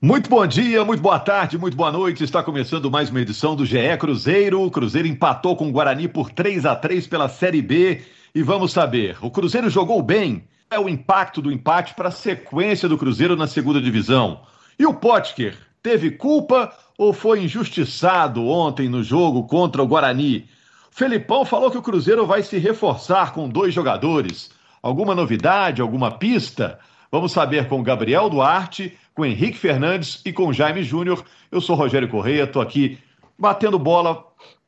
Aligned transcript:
Muito 0.00 0.28
bom 0.28 0.46
dia, 0.46 0.84
muito 0.84 1.00
boa 1.00 1.18
tarde, 1.18 1.56
muito 1.56 1.74
boa 1.74 1.90
noite. 1.90 2.22
Está 2.22 2.42
começando 2.42 2.90
mais 2.90 3.08
uma 3.08 3.22
edição 3.22 3.56
do 3.56 3.64
GE 3.64 3.96
Cruzeiro. 3.98 4.62
O 4.62 4.70
Cruzeiro 4.70 5.08
empatou 5.08 5.56
com 5.56 5.70
o 5.70 5.72
Guarani 5.72 6.06
por 6.06 6.30
3 6.30 6.66
a 6.66 6.76
3 6.76 7.06
pela 7.06 7.30
Série 7.30 7.62
B. 7.62 8.02
E 8.34 8.42
vamos 8.42 8.72
saber, 8.72 9.16
o 9.22 9.30
Cruzeiro 9.30 9.70
jogou 9.70 10.02
bem? 10.02 10.44
É 10.70 10.78
o 10.78 10.86
impacto 10.86 11.40
do 11.40 11.50
empate 11.50 11.94
para 11.94 12.08
a 12.08 12.12
sequência 12.12 12.86
do 12.90 12.98
Cruzeiro 12.98 13.36
na 13.36 13.46
segunda 13.46 13.80
divisão. 13.80 14.42
E 14.78 14.84
o 14.84 14.92
Potker 14.92 15.56
teve 15.82 16.10
culpa 16.10 16.74
ou 16.98 17.14
foi 17.14 17.42
injustiçado 17.42 18.46
ontem 18.46 18.90
no 18.90 19.02
jogo 19.02 19.44
contra 19.44 19.82
o 19.82 19.86
Guarani? 19.86 20.46
Felipão 20.90 21.42
falou 21.46 21.70
que 21.70 21.78
o 21.78 21.82
Cruzeiro 21.82 22.26
vai 22.26 22.42
se 22.42 22.58
reforçar 22.58 23.32
com 23.32 23.48
dois 23.48 23.72
jogadores. 23.72 24.50
Alguma 24.82 25.14
novidade, 25.14 25.80
alguma 25.80 26.10
pista? 26.10 26.78
Vamos 27.10 27.32
saber 27.32 27.68
com 27.68 27.82
Gabriel 27.82 28.28
Duarte 28.28 28.96
com 29.16 29.24
Henrique 29.24 29.56
Fernandes 29.56 30.20
e 30.26 30.32
com 30.32 30.52
Jaime 30.52 30.82
Júnior. 30.82 31.24
Eu 31.50 31.60
sou 31.60 31.74
Rogério 31.74 32.06
Correia, 32.06 32.42
estou 32.42 32.60
aqui 32.60 32.98
batendo 33.38 33.78
bola, 33.78 34.22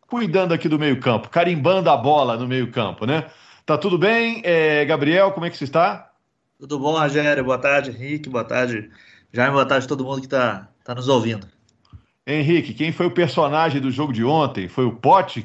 cuidando 0.08 0.54
aqui 0.54 0.68
do 0.70 0.78
meio-campo, 0.78 1.28
carimbando 1.28 1.90
a 1.90 1.96
bola 1.96 2.36
no 2.38 2.48
meio-campo, 2.48 3.04
né? 3.04 3.26
Tá 3.66 3.76
tudo 3.76 3.98
bem? 3.98 4.40
É, 4.42 4.86
Gabriel, 4.86 5.32
como 5.32 5.44
é 5.44 5.50
que 5.50 5.56
você 5.58 5.64
está? 5.64 6.10
Tudo 6.58 6.78
bom, 6.78 6.98
Rogério? 6.98 7.44
Boa 7.44 7.58
tarde, 7.58 7.90
Henrique. 7.90 8.30
Boa 8.30 8.42
tarde, 8.42 8.90
Jaime. 9.30 9.52
Boa 9.52 9.66
tarde 9.66 9.84
a 9.84 9.88
todo 9.88 10.02
mundo 10.02 10.20
que 10.20 10.26
está 10.26 10.68
tá 10.82 10.94
nos 10.94 11.08
ouvindo. 11.08 11.46
Henrique, 12.26 12.72
quem 12.72 12.90
foi 12.90 13.06
o 13.06 13.10
personagem 13.10 13.82
do 13.82 13.90
jogo 13.90 14.14
de 14.14 14.24
ontem? 14.24 14.66
Foi 14.66 14.86
o 14.86 14.92
Pote? 14.92 15.44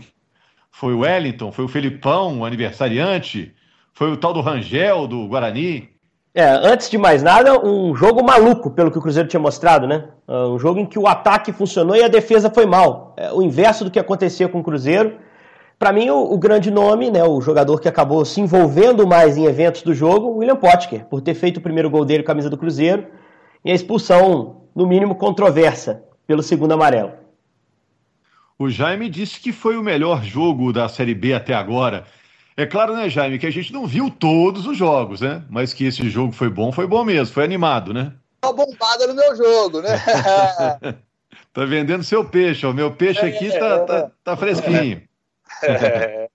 Foi 0.71 0.93
o 0.93 0.99
Wellington? 0.99 1.51
Foi 1.51 1.65
o 1.65 1.67
Felipão, 1.67 2.39
o 2.39 2.45
aniversariante? 2.45 3.53
Foi 3.93 4.11
o 4.11 4.17
tal 4.17 4.33
do 4.33 4.41
Rangel, 4.41 5.07
do 5.07 5.27
Guarani? 5.27 5.92
É, 6.35 6.45
antes 6.45 6.89
de 6.89 6.97
mais 6.97 7.21
nada, 7.21 7.63
um 7.63 7.95
jogo 7.95 8.23
maluco, 8.23 8.71
pelo 8.71 8.89
que 8.89 8.97
o 8.97 9.01
Cruzeiro 9.01 9.29
tinha 9.29 9.39
mostrado, 9.39 9.85
né? 9.85 10.05
Ah, 10.27 10.47
um 10.47 10.57
jogo 10.57 10.79
em 10.79 10.85
que 10.85 10.97
o 10.97 11.07
ataque 11.07 11.53
funcionou 11.53 11.95
e 11.95 12.03
a 12.03 12.07
defesa 12.07 12.49
foi 12.49 12.65
mal. 12.65 13.13
É, 13.15 13.31
o 13.31 13.43
inverso 13.43 13.83
do 13.83 13.91
que 13.91 13.99
acontecia 13.99 14.49
com 14.49 14.59
o 14.59 14.63
Cruzeiro. 14.63 15.17
Para 15.77 15.93
mim, 15.93 16.09
o, 16.09 16.33
o, 16.33 16.37
grande 16.37 16.71
nome, 16.71 17.11
né, 17.11 17.23
o 17.23 17.39
jogador 17.39 17.79
que 17.79 17.87
acabou 17.87 18.25
se 18.25 18.41
envolvendo 18.41 19.05
mais 19.05 19.37
em 19.37 19.45
eventos 19.45 19.83
do 19.83 19.93
jogo, 19.93 20.37
William 20.37 20.55
Potker, 20.55 21.05
por 21.05 21.21
ter 21.21 21.35
feito 21.35 21.57
o 21.57 21.61
primeiro 21.61 21.89
gol 21.89 22.05
dele 22.05 22.23
com 22.23 22.31
a 22.31 22.33
camisa 22.33 22.49
do 22.49 22.57
Cruzeiro 22.57 23.05
e 23.63 23.71
a 23.71 23.75
expulsão, 23.75 24.63
no 24.75 24.87
mínimo, 24.87 25.15
controversa 25.15 26.03
pelo 26.25 26.41
segundo 26.41 26.71
amarelo. 26.71 27.11
O 28.57 28.69
Jaime 28.69 29.09
disse 29.09 29.39
que 29.39 29.51
foi 29.51 29.77
o 29.77 29.83
melhor 29.83 30.23
jogo 30.23 30.73
da 30.73 30.87
Série 30.87 31.13
B 31.13 31.33
até 31.33 31.53
agora. 31.53 32.05
É 32.55 32.65
claro, 32.65 32.95
né, 32.95 33.09
Jaime, 33.09 33.39
que 33.39 33.47
a 33.47 33.51
gente 33.51 33.73
não 33.73 33.87
viu 33.87 34.09
todos 34.09 34.67
os 34.67 34.77
jogos, 34.77 35.21
né? 35.21 35.43
Mas 35.49 35.73
que 35.73 35.85
esse 35.85 36.07
jogo 36.09 36.31
foi 36.31 36.49
bom, 36.49 36.71
foi 36.71 36.85
bom 36.85 37.03
mesmo, 37.03 37.33
foi 37.33 37.43
animado, 37.43 37.93
né? 37.93 38.13
Tá 38.41 38.51
bombada 38.51 39.07
no 39.07 39.15
meu 39.15 39.35
jogo, 39.35 39.81
né? 39.81 39.89
tá 41.51 41.65
vendendo 41.65 42.03
seu 42.03 42.23
peixe, 42.23 42.65
o 42.65 42.73
meu 42.73 42.91
peixe 42.91 43.21
aqui 43.25 43.49
tá, 43.57 43.79
tá, 43.79 44.11
tá 44.23 44.37
fresquinho. 44.37 45.01
É. 45.63 46.29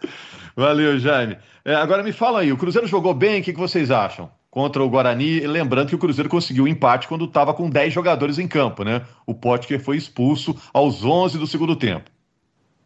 Valeu, 0.56 0.98
Jaime. 0.98 1.36
É, 1.64 1.74
agora 1.74 2.02
me 2.02 2.12
fala 2.12 2.40
aí, 2.40 2.52
o 2.52 2.56
Cruzeiro 2.56 2.86
jogou 2.86 3.12
bem, 3.12 3.40
o 3.40 3.44
que, 3.44 3.52
que 3.52 3.58
vocês 3.58 3.90
acham? 3.90 4.30
Contra 4.50 4.82
o 4.82 4.88
Guarani, 4.88 5.40
lembrando 5.40 5.88
que 5.88 5.94
o 5.94 5.98
Cruzeiro 5.98 6.30
conseguiu 6.30 6.64
o 6.64 6.68
empate 6.68 7.06
quando 7.06 7.26
estava 7.26 7.52
com 7.52 7.68
10 7.68 7.92
jogadores 7.92 8.38
em 8.38 8.48
campo, 8.48 8.82
né? 8.82 9.02
O 9.26 9.34
Potker 9.34 9.78
foi 9.78 9.98
expulso 9.98 10.56
aos 10.72 11.04
11 11.04 11.36
do 11.36 11.46
segundo 11.46 11.76
tempo. 11.76 12.10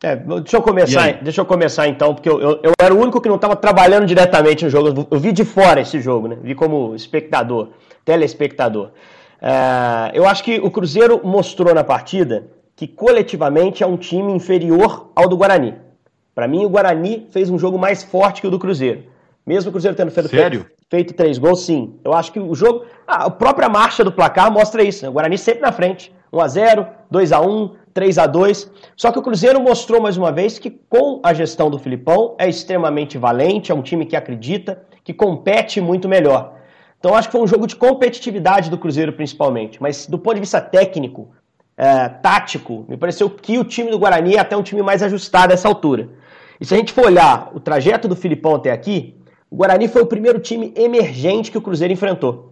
É, 0.03 0.17
deixa 0.17 0.56
eu 0.56 0.62
começar, 0.62 1.12
deixa 1.22 1.41
eu 1.41 1.45
começar 1.45 1.86
então, 1.86 2.12
porque 2.12 2.28
eu, 2.28 2.41
eu, 2.41 2.61
eu 2.64 2.72
era 2.81 2.92
o 2.92 2.98
único 2.98 3.20
que 3.20 3.28
não 3.28 3.36
estava 3.36 3.55
trabalhando 3.55 4.05
diretamente 4.05 4.64
no 4.64 4.70
jogo. 4.70 5.06
Eu 5.09 5.20
vi 5.20 5.31
de 5.31 5.44
fora 5.44 5.81
esse 5.81 6.00
jogo, 6.00 6.27
né? 6.27 6.36
Vi 6.42 6.56
como 6.56 6.94
espectador, 6.94 7.69
telespectador. 8.05 8.91
É, 9.41 10.11
eu 10.12 10.27
acho 10.27 10.42
que 10.42 10.59
o 10.59 10.70
Cruzeiro 10.70 11.20
mostrou 11.22 11.72
na 11.72 11.84
partida 11.84 12.47
que 12.75 12.89
coletivamente 12.89 13.84
é 13.84 13.86
um 13.86 13.97
time 13.97 14.33
inferior 14.33 15.11
ao 15.14 15.28
do 15.28 15.36
Guarani. 15.36 15.75
Para 16.34 16.48
mim, 16.48 16.64
o 16.64 16.69
Guarani 16.69 17.28
fez 17.31 17.49
um 17.49 17.59
jogo 17.59 17.78
mais 17.78 18.03
forte 18.03 18.41
que 18.41 18.47
o 18.47 18.50
do 18.50 18.59
Cruzeiro. 18.59 19.05
Mesmo 19.47 19.69
o 19.69 19.72
Cruzeiro 19.72 19.97
tendo 19.97 20.10
feito, 20.10 20.28
feito, 20.28 20.66
feito, 20.88 21.15
três 21.15 21.38
gols, 21.38 21.65
sim. 21.65 21.94
Eu 22.05 22.12
acho 22.12 22.32
que 22.32 22.41
o 22.41 22.55
jogo. 22.55 22.87
a 23.06 23.31
própria 23.31 23.69
marcha 23.69 24.03
do 24.03 24.10
placar 24.10 24.50
mostra 24.50 24.82
isso. 24.82 25.05
Né? 25.05 25.10
O 25.10 25.12
Guarani 25.12 25.38
sempre 25.38 25.62
na 25.62 25.71
frente. 25.71 26.12
1x0, 26.32 26.88
2x1, 27.12 27.71
3 27.92 28.19
a 28.19 28.26
2 28.26 28.70
Só 28.97 29.12
que 29.12 29.19
o 29.19 29.22
Cruzeiro 29.22 29.60
mostrou 29.60 30.00
mais 30.00 30.16
uma 30.16 30.32
vez 30.32 30.58
que, 30.58 30.70
com 30.70 31.20
a 31.22 31.32
gestão 31.32 31.70
do 31.70 31.78
Filipão, 31.78 32.34
é 32.38 32.48
extremamente 32.48 33.19
valente, 33.19 33.70
é 33.70 33.75
um 33.75 33.82
time 33.82 34.06
que 34.06 34.16
acredita, 34.16 34.82
que 35.04 35.12
compete 35.12 35.80
muito 35.80 36.08
melhor. 36.08 36.54
Então 36.98 37.14
acho 37.14 37.28
que 37.28 37.32
foi 37.32 37.41
um 37.41 37.47
jogo 37.47 37.66
de 37.66 37.75
competitividade 37.75 38.70
do 38.70 38.78
Cruzeiro, 38.78 39.12
principalmente. 39.12 39.82
Mas 39.82 40.06
do 40.06 40.19
ponto 40.19 40.34
de 40.34 40.41
vista 40.41 40.60
técnico, 40.60 41.31
é, 41.76 42.08
tático, 42.08 42.84
me 42.88 42.97
pareceu 42.97 43.28
que 43.28 43.58
o 43.58 43.64
time 43.64 43.91
do 43.91 43.98
Guarani 43.98 44.36
é 44.36 44.38
até 44.38 44.56
um 44.56 44.62
time 44.62 44.82
mais 44.82 45.02
ajustado 45.02 45.52
a 45.52 45.54
essa 45.54 45.66
altura. 45.66 46.10
E 46.60 46.64
se 46.64 46.75
a 46.75 46.76
gente 46.76 46.92
for 46.92 47.06
olhar 47.06 47.50
o 47.54 47.58
trajeto 47.58 48.06
do 48.06 48.14
Filipão 48.14 48.54
até 48.54 48.70
aqui, 48.70 49.16
o 49.50 49.56
Guarani 49.56 49.88
foi 49.88 50.02
o 50.02 50.06
primeiro 50.06 50.38
time 50.38 50.72
emergente 50.76 51.50
que 51.50 51.58
o 51.58 51.60
Cruzeiro 51.62 51.92
enfrentou. 51.92 52.51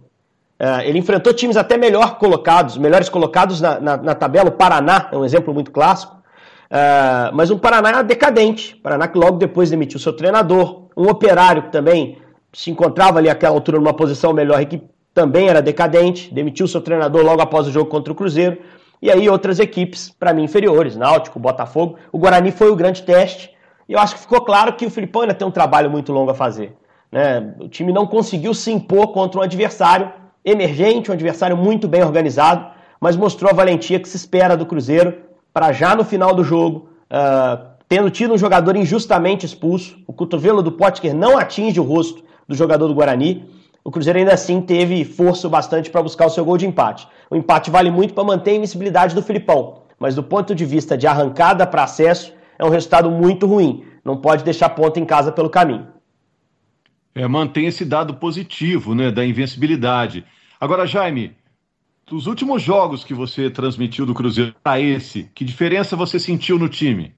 Uh, 0.61 0.81
ele 0.83 0.99
enfrentou 0.99 1.33
times 1.33 1.57
até 1.57 1.75
melhor 1.75 2.19
colocados, 2.19 2.77
melhores 2.77 3.09
colocados 3.09 3.59
na, 3.59 3.79
na, 3.79 3.97
na, 3.97 4.13
tabela. 4.13 4.49
O 4.49 4.51
Paraná 4.51 5.09
é 5.11 5.17
um 5.17 5.25
exemplo 5.25 5.51
muito 5.51 5.71
clássico. 5.71 6.15
Uh, 6.15 7.33
mas 7.33 7.49
um 7.49 7.57
Paraná 7.57 8.03
decadente. 8.03 8.75
Paraná 8.75 9.07
que 9.07 9.17
logo 9.17 9.39
depois 9.39 9.71
demitiu 9.71 9.99
seu 9.99 10.13
treinador. 10.13 10.83
Um 10.95 11.09
operário 11.09 11.63
que 11.63 11.71
também 11.71 12.19
se 12.53 12.69
encontrava 12.69 13.17
ali 13.17 13.27
àquela 13.27 13.55
altura 13.55 13.79
numa 13.79 13.93
posição 13.93 14.33
melhor 14.33 14.61
e 14.61 14.67
que 14.67 14.83
também 15.15 15.47
era 15.47 15.63
decadente. 15.63 16.31
Demitiu 16.31 16.67
seu 16.67 16.79
treinador 16.79 17.23
logo 17.23 17.41
após 17.41 17.67
o 17.67 17.71
jogo 17.71 17.89
contra 17.89 18.13
o 18.13 18.15
Cruzeiro. 18.15 18.59
E 19.01 19.09
aí 19.09 19.27
outras 19.27 19.59
equipes, 19.59 20.11
para 20.11 20.31
mim, 20.31 20.43
inferiores. 20.43 20.95
Náutico, 20.95 21.39
Botafogo. 21.39 21.97
O 22.11 22.19
Guarani 22.19 22.51
foi 22.51 22.69
o 22.69 22.75
grande 22.75 23.01
teste. 23.01 23.49
E 23.89 23.93
eu 23.93 23.99
acho 23.99 24.13
que 24.13 24.21
ficou 24.21 24.41
claro 24.41 24.73
que 24.73 24.85
o 24.85 24.91
Filipão 24.91 25.23
ainda 25.23 25.33
tem 25.33 25.47
um 25.47 25.51
trabalho 25.51 25.89
muito 25.89 26.13
longo 26.13 26.29
a 26.29 26.35
fazer. 26.35 26.77
Né? 27.11 27.55
O 27.59 27.67
time 27.67 27.91
não 27.91 28.05
conseguiu 28.05 28.53
se 28.53 28.71
impor 28.71 29.07
contra 29.07 29.39
um 29.39 29.43
adversário 29.43 30.20
emergente, 30.43 31.09
um 31.09 31.13
adversário 31.13 31.55
muito 31.55 31.87
bem 31.87 32.03
organizado, 32.03 32.67
mas 32.99 33.15
mostrou 33.15 33.51
a 33.51 33.53
valentia 33.53 33.99
que 33.99 34.07
se 34.07 34.17
espera 34.17 34.57
do 34.57 34.65
Cruzeiro 34.65 35.17
para 35.53 35.71
já 35.71 35.95
no 35.95 36.03
final 36.03 36.33
do 36.33 36.43
jogo, 36.43 36.89
uh, 37.11 37.65
tendo 37.87 38.09
tido 38.09 38.33
um 38.33 38.37
jogador 38.37 38.75
injustamente 38.75 39.45
expulso, 39.45 39.97
o 40.07 40.13
cotovelo 40.13 40.61
do 40.61 40.71
Potker 40.71 41.13
não 41.13 41.37
atinge 41.37 41.79
o 41.79 41.83
rosto 41.83 42.23
do 42.47 42.55
jogador 42.55 42.87
do 42.87 42.93
Guarani, 42.93 43.49
o 43.83 43.91
Cruzeiro 43.91 44.19
ainda 44.19 44.33
assim 44.33 44.61
teve 44.61 45.03
força 45.03 45.49
bastante 45.49 45.89
para 45.89 46.03
buscar 46.03 46.27
o 46.27 46.29
seu 46.29 46.45
gol 46.45 46.57
de 46.57 46.67
empate. 46.67 47.07
O 47.29 47.35
empate 47.35 47.71
vale 47.71 47.89
muito 47.89 48.13
para 48.13 48.23
manter 48.23 48.51
a 48.51 48.55
invencibilidade 48.55 49.15
do 49.15 49.23
Filipão, 49.23 49.81
mas 49.99 50.15
do 50.15 50.23
ponto 50.23 50.53
de 50.53 50.65
vista 50.65 50.97
de 50.97 51.07
arrancada 51.07 51.65
para 51.65 51.83
acesso, 51.83 52.33
é 52.59 52.63
um 52.63 52.69
resultado 52.69 53.09
muito 53.09 53.47
ruim. 53.47 53.83
Não 54.05 54.17
pode 54.17 54.43
deixar 54.43 54.69
ponta 54.69 54.99
em 54.99 55.05
casa 55.05 55.31
pelo 55.31 55.49
caminho 55.49 55.87
é, 57.13 57.27
mantém 57.27 57.67
esse 57.67 57.85
dado 57.85 58.15
positivo 58.15 58.95
né, 58.95 59.11
da 59.11 59.25
invencibilidade. 59.25 60.25
Agora, 60.59 60.85
Jaime, 60.85 61.35
dos 62.05 62.27
últimos 62.27 62.61
jogos 62.61 63.03
que 63.03 63.13
você 63.13 63.49
transmitiu 63.49 64.05
do 64.05 64.13
Cruzeiro 64.13 64.55
para 64.63 64.79
esse, 64.79 65.29
que 65.33 65.45
diferença 65.45 65.95
você 65.95 66.19
sentiu 66.19 66.57
no 66.57 66.69
time? 66.69 67.15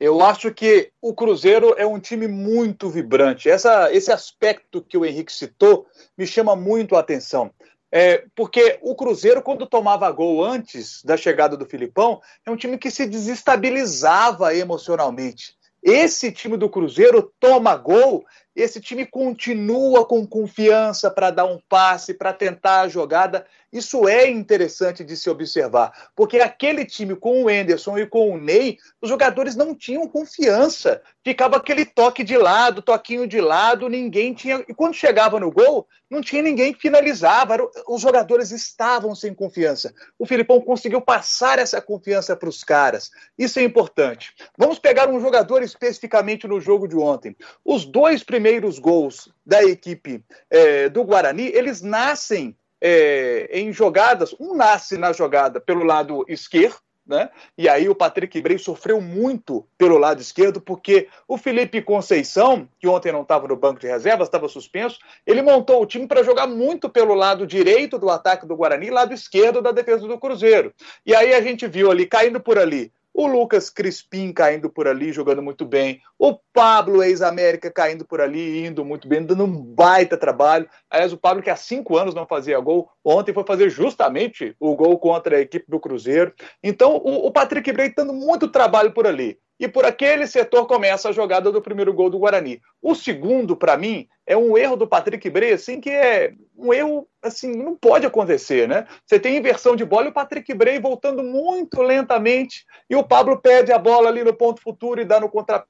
Eu 0.00 0.22
acho 0.22 0.52
que 0.54 0.92
o 1.02 1.12
Cruzeiro 1.12 1.74
é 1.76 1.84
um 1.84 1.98
time 1.98 2.28
muito 2.28 2.88
vibrante. 2.88 3.48
Essa, 3.48 3.92
esse 3.92 4.12
aspecto 4.12 4.80
que 4.80 4.96
o 4.96 5.04
Henrique 5.04 5.32
citou 5.32 5.86
me 6.16 6.24
chama 6.24 6.54
muito 6.54 6.94
a 6.94 7.00
atenção. 7.00 7.50
É, 7.90 8.24
porque 8.36 8.78
o 8.82 8.94
Cruzeiro, 8.94 9.42
quando 9.42 9.66
tomava 9.66 10.10
gol 10.12 10.44
antes 10.44 11.02
da 11.02 11.16
chegada 11.16 11.56
do 11.56 11.66
Filipão, 11.66 12.20
é 12.46 12.50
um 12.50 12.56
time 12.56 12.78
que 12.78 12.90
se 12.90 13.06
desestabilizava 13.06 14.54
emocionalmente. 14.54 15.57
Esse 15.82 16.32
time 16.32 16.56
do 16.56 16.68
Cruzeiro 16.68 17.32
toma 17.38 17.76
gol, 17.76 18.24
esse 18.54 18.80
time 18.80 19.06
continua 19.06 20.04
com 20.04 20.26
confiança 20.26 21.10
para 21.10 21.30
dar 21.30 21.44
um 21.44 21.60
passe, 21.68 22.12
para 22.12 22.32
tentar 22.32 22.80
a 22.80 22.88
jogada. 22.88 23.46
Isso 23.72 24.08
é 24.08 24.28
interessante 24.28 25.04
de 25.04 25.14
se 25.16 25.28
observar, 25.28 26.10
porque 26.16 26.38
aquele 26.38 26.86
time 26.86 27.14
com 27.14 27.44
o 27.44 27.50
Enderson 27.50 27.98
e 27.98 28.06
com 28.06 28.30
o 28.30 28.38
Ney, 28.38 28.78
os 29.00 29.10
jogadores 29.10 29.54
não 29.54 29.74
tinham 29.74 30.08
confiança. 30.08 31.02
Ficava 31.22 31.58
aquele 31.58 31.84
toque 31.84 32.24
de 32.24 32.38
lado, 32.38 32.80
toquinho 32.80 33.26
de 33.26 33.40
lado, 33.40 33.88
ninguém 33.88 34.32
tinha. 34.32 34.64
E 34.66 34.72
quando 34.72 34.94
chegava 34.94 35.38
no 35.38 35.52
gol, 35.52 35.86
não 36.10 36.22
tinha 36.22 36.40
ninguém 36.40 36.72
que 36.72 36.80
finalizava. 36.80 37.58
Os 37.86 38.00
jogadores 38.00 38.50
estavam 38.50 39.14
sem 39.14 39.34
confiança. 39.34 39.92
O 40.18 40.24
Filipão 40.24 40.60
conseguiu 40.60 41.02
passar 41.02 41.58
essa 41.58 41.80
confiança 41.82 42.34
para 42.34 42.48
os 42.48 42.64
caras. 42.64 43.10
Isso 43.36 43.58
é 43.58 43.62
importante. 43.62 44.32
Vamos 44.56 44.78
pegar 44.78 45.10
um 45.10 45.20
jogador 45.20 45.62
especificamente 45.62 46.46
no 46.46 46.60
jogo 46.60 46.88
de 46.88 46.96
ontem. 46.96 47.36
Os 47.62 47.84
dois 47.84 48.22
primeiros 48.22 48.78
gols 48.78 49.30
da 49.44 49.62
equipe 49.62 50.24
é, 50.50 50.88
do 50.88 51.04
Guarani, 51.04 51.48
eles 51.48 51.82
nascem 51.82 52.56
é, 52.80 53.48
em 53.52 53.72
jogadas, 53.72 54.34
um 54.38 54.54
nasce 54.54 54.96
na 54.96 55.12
jogada 55.12 55.60
pelo 55.60 55.84
lado 55.84 56.24
esquerdo, 56.28 56.78
né? 57.08 57.30
E 57.56 57.66
aí 57.68 57.88
o 57.88 57.94
Patrick 57.94 58.38
Bray 58.42 58.58
sofreu 58.58 59.00
muito 59.00 59.66
pelo 59.78 59.96
lado 59.96 60.20
esquerdo, 60.20 60.60
porque 60.60 61.08
o 61.26 61.38
Felipe 61.38 61.80
Conceição, 61.80 62.68
que 62.78 62.86
ontem 62.86 63.10
não 63.10 63.22
estava 63.22 63.48
no 63.48 63.56
banco 63.56 63.80
de 63.80 63.86
reservas, 63.86 64.28
estava 64.28 64.46
suspenso, 64.46 64.98
ele 65.26 65.40
montou 65.40 65.82
o 65.82 65.86
time 65.86 66.06
para 66.06 66.22
jogar 66.22 66.46
muito 66.46 66.88
pelo 66.90 67.14
lado 67.14 67.46
direito 67.46 67.98
do 67.98 68.10
ataque 68.10 68.46
do 68.46 68.54
Guarani, 68.54 68.90
lado 68.90 69.14
esquerdo 69.14 69.62
da 69.62 69.72
defesa 69.72 70.06
do 70.06 70.18
Cruzeiro. 70.18 70.72
E 71.06 71.14
aí 71.14 71.32
a 71.32 71.40
gente 71.40 71.66
viu 71.66 71.90
ali, 71.90 72.04
caindo 72.04 72.40
por 72.40 72.58
ali, 72.58 72.92
o 73.18 73.26
Lucas 73.26 73.68
Crispim 73.68 74.32
caindo 74.32 74.70
por 74.70 74.86
ali, 74.86 75.12
jogando 75.12 75.42
muito 75.42 75.64
bem, 75.64 76.00
o 76.16 76.38
Pablo, 76.52 77.02
ex-América, 77.02 77.68
caindo 77.68 78.04
por 78.04 78.20
ali, 78.20 78.64
indo 78.64 78.84
muito 78.84 79.08
bem, 79.08 79.26
dando 79.26 79.42
um 79.42 79.60
baita 79.60 80.16
trabalho. 80.16 80.68
Aliás, 80.88 81.12
o 81.12 81.16
Pablo, 81.16 81.42
que 81.42 81.50
há 81.50 81.56
cinco 81.56 81.96
anos 81.96 82.14
não 82.14 82.24
fazia 82.24 82.60
gol, 82.60 82.88
ontem 83.04 83.34
foi 83.34 83.42
fazer 83.42 83.70
justamente 83.70 84.54
o 84.60 84.76
gol 84.76 84.96
contra 85.00 85.36
a 85.36 85.40
equipe 85.40 85.68
do 85.68 85.80
Cruzeiro. 85.80 86.32
Então, 86.62 86.94
o, 86.94 87.28
Patrick 87.32 87.72
Bray 87.72 87.92
dando 87.92 88.12
muito 88.12 88.46
trabalho 88.46 88.92
por 88.92 89.04
ali 89.04 89.36
e 89.58 89.66
por 89.66 89.84
aquele 89.84 90.26
setor 90.26 90.66
começa 90.66 91.08
a 91.08 91.12
jogada 91.12 91.50
do 91.50 91.60
primeiro 91.60 91.92
gol 91.92 92.08
do 92.08 92.18
Guarani. 92.18 92.60
O 92.80 92.94
segundo, 92.94 93.56
para 93.56 93.76
mim, 93.76 94.06
é 94.26 94.36
um 94.36 94.56
erro 94.56 94.76
do 94.76 94.86
Patrick 94.86 95.28
Bray, 95.28 95.52
assim, 95.52 95.80
que 95.80 95.90
é 95.90 96.32
um 96.56 96.72
erro, 96.72 97.08
assim, 97.22 97.52
não 97.52 97.76
pode 97.76 98.06
acontecer, 98.06 98.68
né? 98.68 98.86
Você 99.04 99.18
tem 99.18 99.36
inversão 99.36 99.74
de 99.74 99.84
bola 99.84 100.06
e 100.06 100.10
o 100.10 100.12
Patrick 100.12 100.52
Bray 100.54 100.78
voltando 100.78 101.22
muito 101.22 101.82
lentamente 101.82 102.64
e 102.88 102.94
o 102.94 103.02
Pablo 103.02 103.40
perde 103.40 103.72
a 103.72 103.78
bola 103.78 104.08
ali 104.08 104.22
no 104.22 104.34
ponto 104.34 104.62
futuro 104.62 105.00
e 105.00 105.04
dá 105.04 105.18
no 105.18 105.28
contra. 105.28 105.64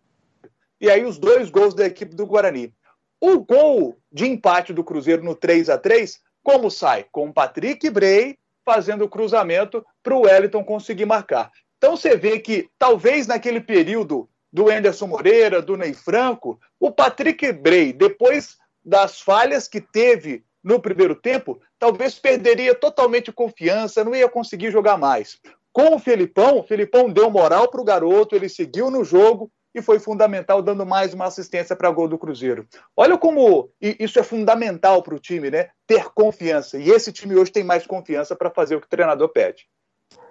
E 0.81 0.91
aí 0.91 1.05
os 1.05 1.19
dois 1.19 1.51
gols 1.51 1.75
da 1.75 1.87
equipe 1.87 2.15
do 2.15 2.27
Guarani. 2.27 2.73
O 3.21 3.41
gol 3.41 3.97
de 4.13 4.27
empate 4.27 4.73
do 4.73 4.85
Cruzeiro 4.85 5.25
no 5.25 5.35
3 5.35 5.71
a 5.71 5.79
3 5.79 6.21
como 6.43 6.71
sai? 6.71 7.05
Com 7.11 7.29
o 7.29 7.33
Patrick 7.33 7.91
Bray 7.91 8.39
fazendo 8.65 9.05
o 9.05 9.09
cruzamento 9.09 9.85
para 10.03 10.15
o 10.15 10.23
Wellington 10.23 10.63
conseguir 10.63 11.07
marcar. 11.07 11.51
Então 11.79 11.97
você 11.97 12.17
vê 12.17 12.39
que 12.41 12.69
talvez 12.79 13.27
naquele 13.27 13.61
período 13.61 14.29
do 14.53 14.69
Anderson 14.69 15.07
Moreira, 15.07 15.63
do 15.63 15.77
Ney 15.77 15.95
Franco, 15.95 16.61
o 16.79 16.91
Patrick 16.91 17.53
Bray, 17.53 17.93
depois 17.93 18.57
das 18.85 19.21
falhas 19.21 19.69
que 19.69 19.81
teve 19.81 20.45
no 20.63 20.81
primeiro 20.81 21.15
tempo, 21.15 21.61
talvez 21.79 22.19
perderia 22.19 22.75
totalmente 22.75 23.31
confiança, 23.31 24.05
não 24.05 24.15
ia 24.15 24.29
conseguir 24.29 24.71
jogar 24.71 24.99
mais. 24.99 25.39
Com 25.73 25.95
o 25.95 25.99
Felipão, 25.99 26.59
o 26.59 26.65
Felipão 26.65 27.09
deu 27.09 27.31
moral 27.31 27.69
para 27.71 27.81
o 27.81 27.85
garoto, 27.85 28.35
ele 28.35 28.49
seguiu 28.49 28.91
no 28.91 29.05
jogo 29.05 29.51
e 29.75 29.83
foi 29.83 30.01
fundamental, 30.01 30.61
dando 30.61 30.85
mais 30.85 31.15
uma 31.15 31.27
assistência 31.27 31.77
para 31.77 31.91
gol 31.91 32.09
do 32.09 32.19
Cruzeiro. 32.19 32.67
Olha 32.97 33.17
como 33.17 33.71
isso 33.81 34.19
é 34.19 34.23
fundamental 34.23 35.03
para 35.03 35.15
o 35.15 35.21
time, 35.21 35.51
né? 35.51 35.69
Ter 35.87 36.11
confiança. 36.13 36.79
E 36.79 36.91
esse 36.91 37.13
time 37.13 37.37
hoje 37.37 37.53
tem 37.53 37.63
mais 37.63 37.87
confiança 37.87 38.35
para 38.35 38.51
fazer 38.51 38.75
o 38.75 38.81
que 38.81 38.87
o 38.87 38.91
treinador 38.91 39.29
pede. 39.29 39.69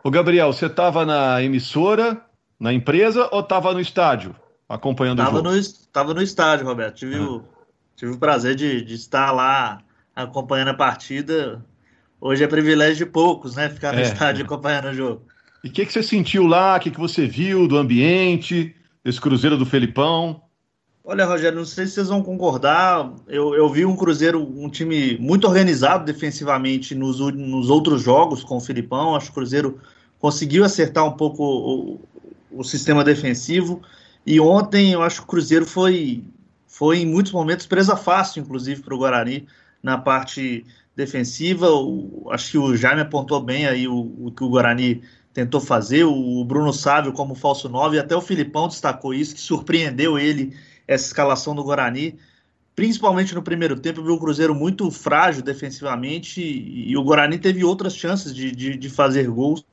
Ô 0.03 0.09
Gabriel, 0.09 0.53
você 0.53 0.67
estava 0.67 1.05
na 1.05 1.41
emissora, 1.41 2.21
na 2.59 2.71
empresa 2.73 3.29
ou 3.31 3.41
estava 3.41 3.73
no 3.73 3.79
estádio 3.79 4.35
acompanhando 4.67 5.17
tava 5.17 5.41
o 5.41 5.43
jogo? 5.43 5.55
Estava 5.55 6.13
no 6.13 6.21
estádio, 6.21 6.65
Roberto. 6.65 6.95
Tive, 6.95 7.19
o, 7.19 7.43
tive 7.95 8.11
o 8.11 8.17
prazer 8.17 8.55
de, 8.55 8.81
de, 8.81 8.95
estar 8.95 9.31
lá 9.31 9.79
acompanhando 10.15 10.69
a 10.69 10.73
partida. 10.73 11.63
Hoje 12.19 12.43
é 12.43 12.47
privilégio 12.47 13.05
de 13.05 13.11
poucos, 13.11 13.55
né? 13.55 13.69
Ficar 13.69 13.93
no 13.93 13.99
é, 13.99 14.03
estádio 14.03 14.41
é. 14.41 14.45
acompanhando 14.45 14.89
o 14.89 14.93
jogo. 14.93 15.25
E 15.63 15.69
o 15.69 15.71
que, 15.71 15.85
que 15.85 15.93
você 15.93 16.03
sentiu 16.03 16.45
lá? 16.45 16.75
O 16.75 16.79
que, 16.79 16.91
que 16.91 16.99
você 16.99 17.27
viu 17.27 17.67
do 17.67 17.77
ambiente, 17.77 18.75
desse 19.03 19.21
Cruzeiro 19.21 19.57
do 19.57 19.65
Felipão? 19.65 20.41
Olha, 21.09 21.23
Rogério, 21.23 21.57
não 21.57 21.63
sei 21.63 21.87
se 21.87 21.93
vocês 21.93 22.09
vão 22.09 22.21
concordar. 22.21 23.13
Eu, 23.29 23.55
eu 23.55 23.69
vi 23.69 23.85
um 23.85 23.95
Cruzeiro, 23.95 24.43
um 24.43 24.69
time 24.69 25.17
muito 25.19 25.47
organizado 25.47 26.03
defensivamente 26.03 26.93
nos, 26.93 27.21
nos 27.33 27.69
outros 27.69 28.01
jogos 28.01 28.43
com 28.43 28.57
o 28.57 28.59
Filipão. 28.59 29.15
Acho 29.15 29.27
que 29.27 29.31
o 29.31 29.35
Cruzeiro 29.35 29.79
conseguiu 30.19 30.65
acertar 30.65 31.05
um 31.05 31.13
pouco 31.13 31.41
o, 31.45 32.01
o 32.51 32.61
sistema 32.61 33.05
defensivo. 33.05 33.81
E 34.25 34.37
ontem 34.41 34.91
eu 34.91 35.01
acho 35.01 35.19
que 35.19 35.23
o 35.23 35.27
Cruzeiro 35.27 35.65
foi, 35.65 36.25
foi 36.67 36.97
em 36.97 37.05
muitos 37.05 37.31
momentos 37.31 37.65
presa 37.65 37.95
fácil, 37.95 38.41
inclusive, 38.41 38.81
para 38.81 38.93
o 38.93 38.97
Guarani 38.97 39.47
na 39.81 39.97
parte 39.97 40.65
defensiva. 40.93 41.71
O, 41.71 42.27
acho 42.31 42.51
que 42.51 42.57
o 42.57 42.75
Jaime 42.75 42.99
apontou 42.99 43.41
bem 43.41 43.65
aí 43.65 43.87
o, 43.87 44.13
o, 44.25 44.29
que 44.29 44.43
o 44.43 44.49
Guarani 44.49 45.01
tentou 45.33 45.61
fazer. 45.61 46.03
O 46.03 46.43
Bruno 46.43 46.73
Sávio 46.73 47.13
como 47.13 47.33
falso 47.33 47.69
9, 47.69 47.95
e 47.95 47.99
até 48.01 48.13
o 48.13 48.19
Filipão 48.19 48.67
destacou 48.67 49.13
isso, 49.13 49.35
que 49.35 49.39
surpreendeu 49.39 50.19
ele 50.19 50.53
essa 50.87 51.05
escalação 51.05 51.55
do 51.55 51.63
Guarani. 51.63 52.17
Principalmente 52.75 53.33
no 53.33 53.41
primeiro 53.41 53.79
tempo, 53.79 54.03
viu 54.03 54.13
o 54.13 54.19
Cruzeiro 54.19 54.53
muito 54.53 54.89
frágil 54.91 55.41
defensivamente 55.41 56.41
e, 56.41 56.95
o 56.95 57.03
Guarani 57.03 57.39
teve 57.39 57.63
outras 57.63 57.95
chances 57.95 58.33
de, 58.33 58.51
de, 58.51 58.77
de 58.77 58.89
fazer 58.89 59.27
gols 59.27 59.65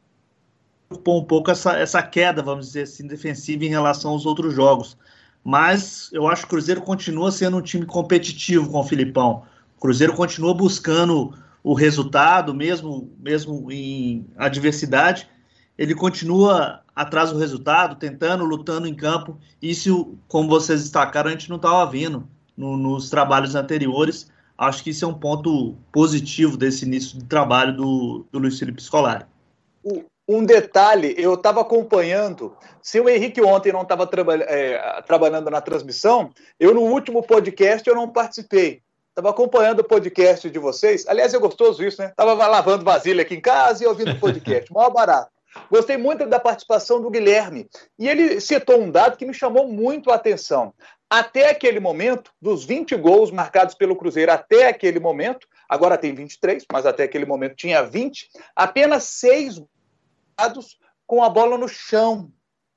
preocupou 0.95 1.21
um 1.21 1.25
pouco 1.25 1.51
essa, 1.51 1.77
essa 1.77 2.03
queda, 2.03 2.43
vamos 2.43 2.67
dizer 2.67 2.83
assim, 2.83 3.07
defensiva 3.07 3.65
em 3.65 3.69
relação 3.69 4.13
aos 4.13 4.27
outros 4.27 4.55
jogos. 4.55 4.97
Mas 5.43 6.11
eu 6.13 6.27
acho 6.27 6.43
que 6.43 6.47
o 6.47 6.51
Cruzeiro 6.51 6.81
continua 6.81 7.31
sendo 7.31 7.59
um 7.59 7.63
time 7.63 7.85
competitivo 7.85 8.71
com 8.71 8.81
o 8.81 8.85
Filipão. 8.85 9.43
O 9.77 9.81
Cruzeiro 9.81 10.15
continua 10.15 10.55
buscando 10.55 11.37
o 11.63 11.75
resultado, 11.75 12.55
mesmo, 12.55 13.11
mesmo 13.19 13.71
em 13.71 14.27
adversidade. 14.37 15.29
Ele 15.77 15.95
continua 15.95 16.83
atrás 16.95 17.31
do 17.31 17.39
resultado, 17.39 17.97
tentando, 17.97 18.45
lutando 18.45 18.87
em 18.87 18.95
campo. 18.95 19.39
Isso, 19.61 20.17
como 20.29 20.49
vocês 20.49 20.83
destacaram, 20.83 21.29
a 21.29 21.33
gente 21.33 21.49
não 21.49 21.57
estava 21.57 21.85
vendo 21.91 22.29
no, 22.57 22.77
nos 22.77 23.11
trabalhos 23.11 23.55
anteriores. 23.55 24.31
Acho 24.57 24.85
que 24.85 24.91
isso 24.91 25.05
é 25.05 25.09
um 25.09 25.19
ponto 25.19 25.75
positivo 25.91 26.57
desse 26.57 26.85
início 26.85 27.19
de 27.19 27.25
trabalho 27.25 27.77
do, 27.77 28.25
do 28.31 28.39
Luiz 28.39 28.59
Felipe 28.59 28.83
Scolari. 28.83 29.25
Um 30.27 30.45
detalhe, 30.45 31.15
eu 31.19 31.35
estava 31.35 31.61
acompanhando. 31.61 32.57
Se 32.81 32.99
o 32.99 33.09
Henrique 33.09 33.43
ontem 33.43 33.73
não 33.73 33.83
estava 33.83 34.07
traba 34.07 34.37
é, 34.37 35.03
trabalhando 35.03 35.51
na 35.51 35.61
transmissão, 35.61 36.31
eu 36.59 36.73
no 36.73 36.81
último 36.81 37.23
podcast 37.23 37.87
eu 37.87 37.95
não 37.95 38.09
participei. 38.09 38.81
Estava 39.11 39.31
acompanhando 39.31 39.81
o 39.81 39.85
podcast 39.85 40.49
de 40.49 40.59
vocês. 40.59 41.07
Aliás, 41.07 41.35
é 41.35 41.39
gostoso 41.39 41.85
isso, 41.85 42.01
né? 42.01 42.09
Estava 42.09 42.35
lavando 42.47 42.85
vasilha 42.85 43.23
aqui 43.23 43.35
em 43.35 43.41
casa 43.41 43.85
e 43.85 43.87
ouvindo 43.87 44.13
o 44.13 44.19
podcast. 44.19 44.71
Mó 44.73 44.89
barato. 44.89 45.34
Gostei 45.71 45.97
muito 45.97 46.27
da 46.27 46.41
participação 46.41 47.01
do 47.01 47.11
Guilherme. 47.11 47.69
E 47.99 48.09
ele 48.09 48.41
citou 48.41 48.81
um 48.81 48.91
dado 48.91 49.17
que 49.17 49.27
me 49.27 49.35
chamou 49.35 49.69
muito 49.69 50.11
a 50.11 50.17
atenção. 50.17 50.75
Até 51.09 51.51
aquele 51.51 51.79
momento, 51.79 52.33
dos 52.41 52.65
20 52.65 52.97
gols 52.97 53.31
marcados 53.31 53.75
pelo 53.75 53.97
Cruzeiro 53.97 54.33
até 54.33 54.69
aquele 54.69 54.99
momento, 54.99 55.47
agora 55.69 55.99
tem 55.99 56.15
23, 56.15 56.65
mas 56.73 56.87
até 56.87 57.05
aquele 57.05 57.27
momento 57.27 57.55
tinha 57.55 57.83
20, 57.83 58.29
apenas 58.57 59.05
seis 59.05 59.63
com 61.07 61.23
a 61.23 61.29
bola 61.29 61.57
no 61.57 61.69
chão. 61.69 62.33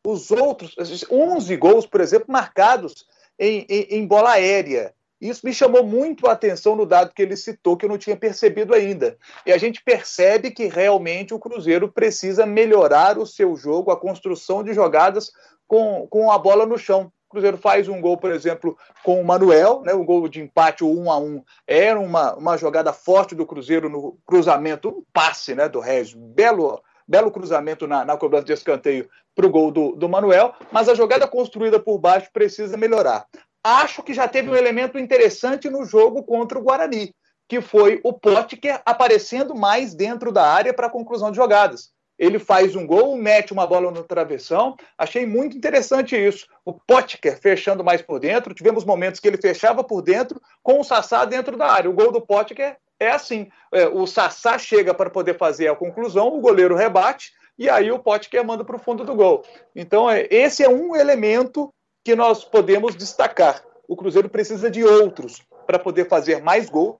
Os 0.05 0.31
outros, 0.31 0.75
11 1.09 1.57
gols, 1.57 1.85
por 1.85 1.99
exemplo, 1.99 2.27
marcados 2.29 3.05
em, 3.39 3.65
em, 3.69 3.97
em 3.97 4.07
bola 4.07 4.31
aérea. 4.31 4.93
Isso 5.19 5.45
me 5.45 5.53
chamou 5.53 5.83
muito 5.83 6.27
a 6.27 6.33
atenção 6.33 6.75
no 6.75 6.85
dado 6.85 7.13
que 7.13 7.21
ele 7.21 7.35
citou, 7.35 7.75
que 7.75 7.85
eu 7.85 7.89
não 7.89 7.97
tinha 7.97 8.15
percebido 8.15 8.73
ainda. 8.73 9.17
E 9.45 9.51
a 9.51 9.57
gente 9.57 9.83
percebe 9.83 10.51
que 10.51 10.67
realmente 10.67 11.33
o 11.33 11.39
Cruzeiro 11.39 11.91
precisa 11.91 12.45
melhorar 12.45 13.17
o 13.17 13.25
seu 13.25 13.55
jogo, 13.55 13.91
a 13.91 13.99
construção 13.99 14.63
de 14.63 14.73
jogadas 14.73 15.31
com, 15.67 16.07
com 16.07 16.31
a 16.31 16.37
bola 16.37 16.65
no 16.65 16.77
chão. 16.77 17.11
O 17.27 17.31
Cruzeiro 17.31 17.57
faz 17.57 17.89
um 17.89 17.99
gol, 17.99 18.17
por 18.17 18.31
exemplo, 18.31 18.77
com 19.03 19.19
o 19.19 19.25
Manuel, 19.25 19.81
né, 19.83 19.93
o 19.93 20.03
gol 20.03 20.29
de 20.29 20.39
empate, 20.39 20.83
o 20.83 20.89
1 20.89 21.11
a 21.11 21.17
1 21.17 21.43
Era 21.65 21.99
uma, 21.99 22.35
uma 22.35 22.57
jogada 22.57 22.93
forte 22.93 23.35
do 23.35 23.45
Cruzeiro 23.45 23.89
no 23.89 24.17
cruzamento, 24.25 24.89
um 24.89 25.03
passe 25.11 25.53
né, 25.53 25.67
do 25.67 25.79
Regis. 25.79 26.13
Belo, 26.13 26.81
belo 27.07 27.31
cruzamento 27.31 27.87
na, 27.87 28.05
na 28.05 28.15
cobrança 28.15 28.45
de 28.45 28.53
escanteio 28.53 29.09
para 29.35 29.45
o 29.45 29.49
gol 29.49 29.71
do, 29.71 29.95
do 29.95 30.07
Manuel, 30.07 30.53
mas 30.71 30.87
a 30.87 30.95
jogada 30.95 31.27
construída 31.27 31.79
por 31.79 31.97
baixo 31.99 32.29
precisa 32.31 32.77
melhorar. 32.77 33.25
Acho 33.63 34.03
que 34.03 34.13
já 34.13 34.27
teve 34.27 34.49
um 34.49 34.55
elemento 34.55 34.97
interessante 34.97 35.69
no 35.69 35.85
jogo 35.85 36.23
contra 36.23 36.57
o 36.57 36.63
Guarani, 36.63 37.13
que 37.47 37.61
foi 37.61 37.99
o 38.03 38.13
Potker 38.13 38.81
aparecendo 38.85 39.55
mais 39.55 39.93
dentro 39.93 40.31
da 40.31 40.45
área 40.45 40.73
para 40.73 40.87
a 40.87 40.91
conclusão 40.91 41.31
de 41.31 41.37
jogadas. 41.37 41.91
Ele 42.17 42.39
faz 42.39 42.75
um 42.75 42.85
gol, 42.85 43.15
mete 43.15 43.53
uma 43.53 43.67
bola 43.67 43.91
no 43.91 44.03
travessão. 44.03 44.75
Achei 44.97 45.25
muito 45.25 45.55
interessante 45.55 46.15
isso. 46.15 46.47
O 46.65 46.73
Potker 46.73 47.39
fechando 47.39 47.83
mais 47.83 48.01
por 48.01 48.19
dentro. 48.19 48.55
Tivemos 48.55 48.83
momentos 48.83 49.19
que 49.19 49.27
ele 49.27 49.37
fechava 49.37 49.83
por 49.83 50.01
dentro 50.01 50.41
com 50.63 50.79
o 50.79 50.83
Sassá 50.83 51.25
dentro 51.25 51.55
da 51.55 51.71
área. 51.71 51.89
O 51.89 51.93
gol 51.93 52.11
do 52.11 52.19
Potker 52.19 52.75
é 52.99 53.11
assim: 53.11 53.49
é, 53.71 53.87
o 53.87 54.07
Sassá 54.07 54.57
chega 54.57 54.93
para 54.93 55.09
poder 55.09 55.37
fazer 55.37 55.67
a 55.67 55.75
conclusão, 55.75 56.29
o 56.29 56.41
goleiro 56.41 56.75
rebate, 56.75 57.31
e 57.57 57.69
aí 57.69 57.91
o 57.91 57.99
Potker 57.99 58.43
manda 58.43 58.65
para 58.65 58.75
o 58.75 58.79
fundo 58.79 59.05
do 59.05 59.15
gol. 59.15 59.43
Então, 59.75 60.09
é, 60.09 60.27
esse 60.31 60.63
é 60.63 60.69
um 60.69 60.95
elemento 60.95 61.71
que 62.07 62.15
nós 62.15 62.41
podemos 62.41 62.95
destacar. 62.95 63.61
O 63.85 63.93
Cruzeiro 63.93 64.29
precisa 64.29 64.71
de 64.71 64.81
outros 64.81 65.41
para 65.65 65.77
poder 65.77 66.07
fazer 66.07 66.41
mais 66.41 66.69
gols. 66.69 66.95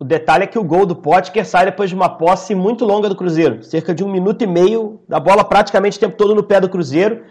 O 0.00 0.04
detalhe 0.04 0.44
é 0.44 0.46
que 0.46 0.58
o 0.58 0.64
gol 0.64 0.86
do 0.86 0.96
Potker 0.96 1.46
sai 1.46 1.66
depois 1.66 1.90
de 1.90 1.94
uma 1.94 2.08
posse 2.08 2.54
muito 2.54 2.86
longa 2.86 3.10
do 3.10 3.16
Cruzeiro, 3.16 3.62
cerca 3.62 3.94
de 3.94 4.02
um 4.02 4.10
minuto 4.10 4.42
e 4.42 4.46
meio, 4.46 5.02
da 5.06 5.20
bola 5.20 5.44
praticamente 5.44 5.98
o 5.98 6.00
tempo 6.00 6.16
todo 6.16 6.34
no 6.34 6.42
pé 6.42 6.62
do 6.62 6.70
Cruzeiro. 6.70 7.24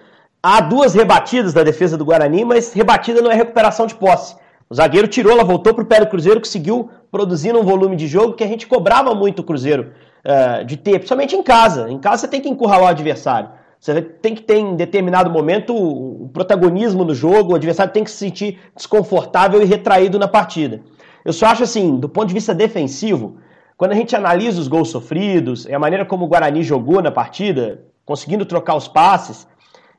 Há 0.44 0.62
duas 0.62 0.94
rebatidas 0.94 1.56
da 1.56 1.63
defesa 1.63 1.98
do 1.98 2.06
Guarani, 2.06 2.46
mas 2.46 2.72
rebatida 2.72 3.20
não 3.20 3.32
é 3.32 3.34
recuperação 3.34 3.88
de 3.88 3.96
posse. 3.96 4.36
O 4.70 4.75
zagueiro 4.75 5.08
tirou, 5.08 5.32
ela 5.32 5.44
voltou 5.44 5.74
para 5.74 5.84
o 5.84 5.88
pé 5.88 6.00
do 6.01 6.08
Cruzeiro, 6.08 6.39
que 6.39 6.48
seguiu 6.48 6.91
produzindo 7.10 7.60
um 7.60 7.63
volume 7.63 7.96
de 7.96 8.06
jogo 8.06 8.34
que 8.34 8.44
a 8.44 8.48
gente 8.48 8.67
cobrava 8.67 9.15
muito 9.15 9.39
o 9.39 9.44
Cruzeiro 9.44 9.91
uh, 10.24 10.63
de 10.63 10.77
ter, 10.77 11.00
principalmente 11.00 11.36
em 11.36 11.41
casa. 11.41 11.89
Em 11.89 11.98
casa 11.98 12.22
você 12.22 12.27
tem 12.27 12.41
que 12.41 12.50
encurralar 12.50 12.84
o 12.84 12.89
adversário. 12.89 13.50
Você 13.79 14.01
tem 14.01 14.34
que 14.34 14.41
ter 14.41 14.57
em 14.57 14.75
determinado 14.75 15.29
momento 15.29 15.75
o 15.75 16.29
protagonismo 16.29 17.03
no 17.03 17.13
jogo, 17.13 17.53
o 17.53 17.55
adversário 17.55 17.93
tem 17.93 18.03
que 18.03 18.12
se 18.12 18.17
sentir 18.17 18.60
desconfortável 18.75 19.62
e 19.62 19.65
retraído 19.65 20.17
na 20.17 20.27
partida. 20.27 20.81
Eu 21.24 21.31
só 21.31 21.48
acho 21.48 21.63
assim, 21.63 21.98
do 21.98 22.10
ponto 22.10 22.27
de 22.27 22.34
vista 22.34 22.53
defensivo, 22.53 23.38
quando 23.77 23.91
a 23.91 23.96
gente 23.96 24.15
analisa 24.15 24.60
os 24.60 24.67
gols 24.67 24.89
sofridos 24.89 25.65
e 25.65 25.74
a 25.74 25.79
maneira 25.79 26.05
como 26.05 26.25
o 26.25 26.27
Guarani 26.27 26.63
jogou 26.63 27.01
na 27.01 27.12
partida, 27.12 27.84
conseguindo 28.03 28.46
trocar 28.46 28.75
os 28.75 28.88
passes, 28.88 29.48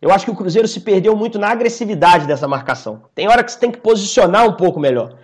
eu 0.03 0.11
acho 0.11 0.25
que 0.25 0.31
o 0.31 0.35
Cruzeiro 0.35 0.67
se 0.67 0.81
perdeu 0.81 1.15
muito 1.15 1.39
na 1.39 1.49
agressividade 1.51 2.27
dessa 2.27 2.49
marcação. 2.49 3.03
Tem 3.15 3.29
hora 3.29 3.45
que 3.45 3.53
você 3.53 3.59
tem 3.59 3.71
que 3.71 3.79
posicionar 3.79 4.49
um 4.49 4.53
pouco 4.53 4.81
melhor. 4.81 5.15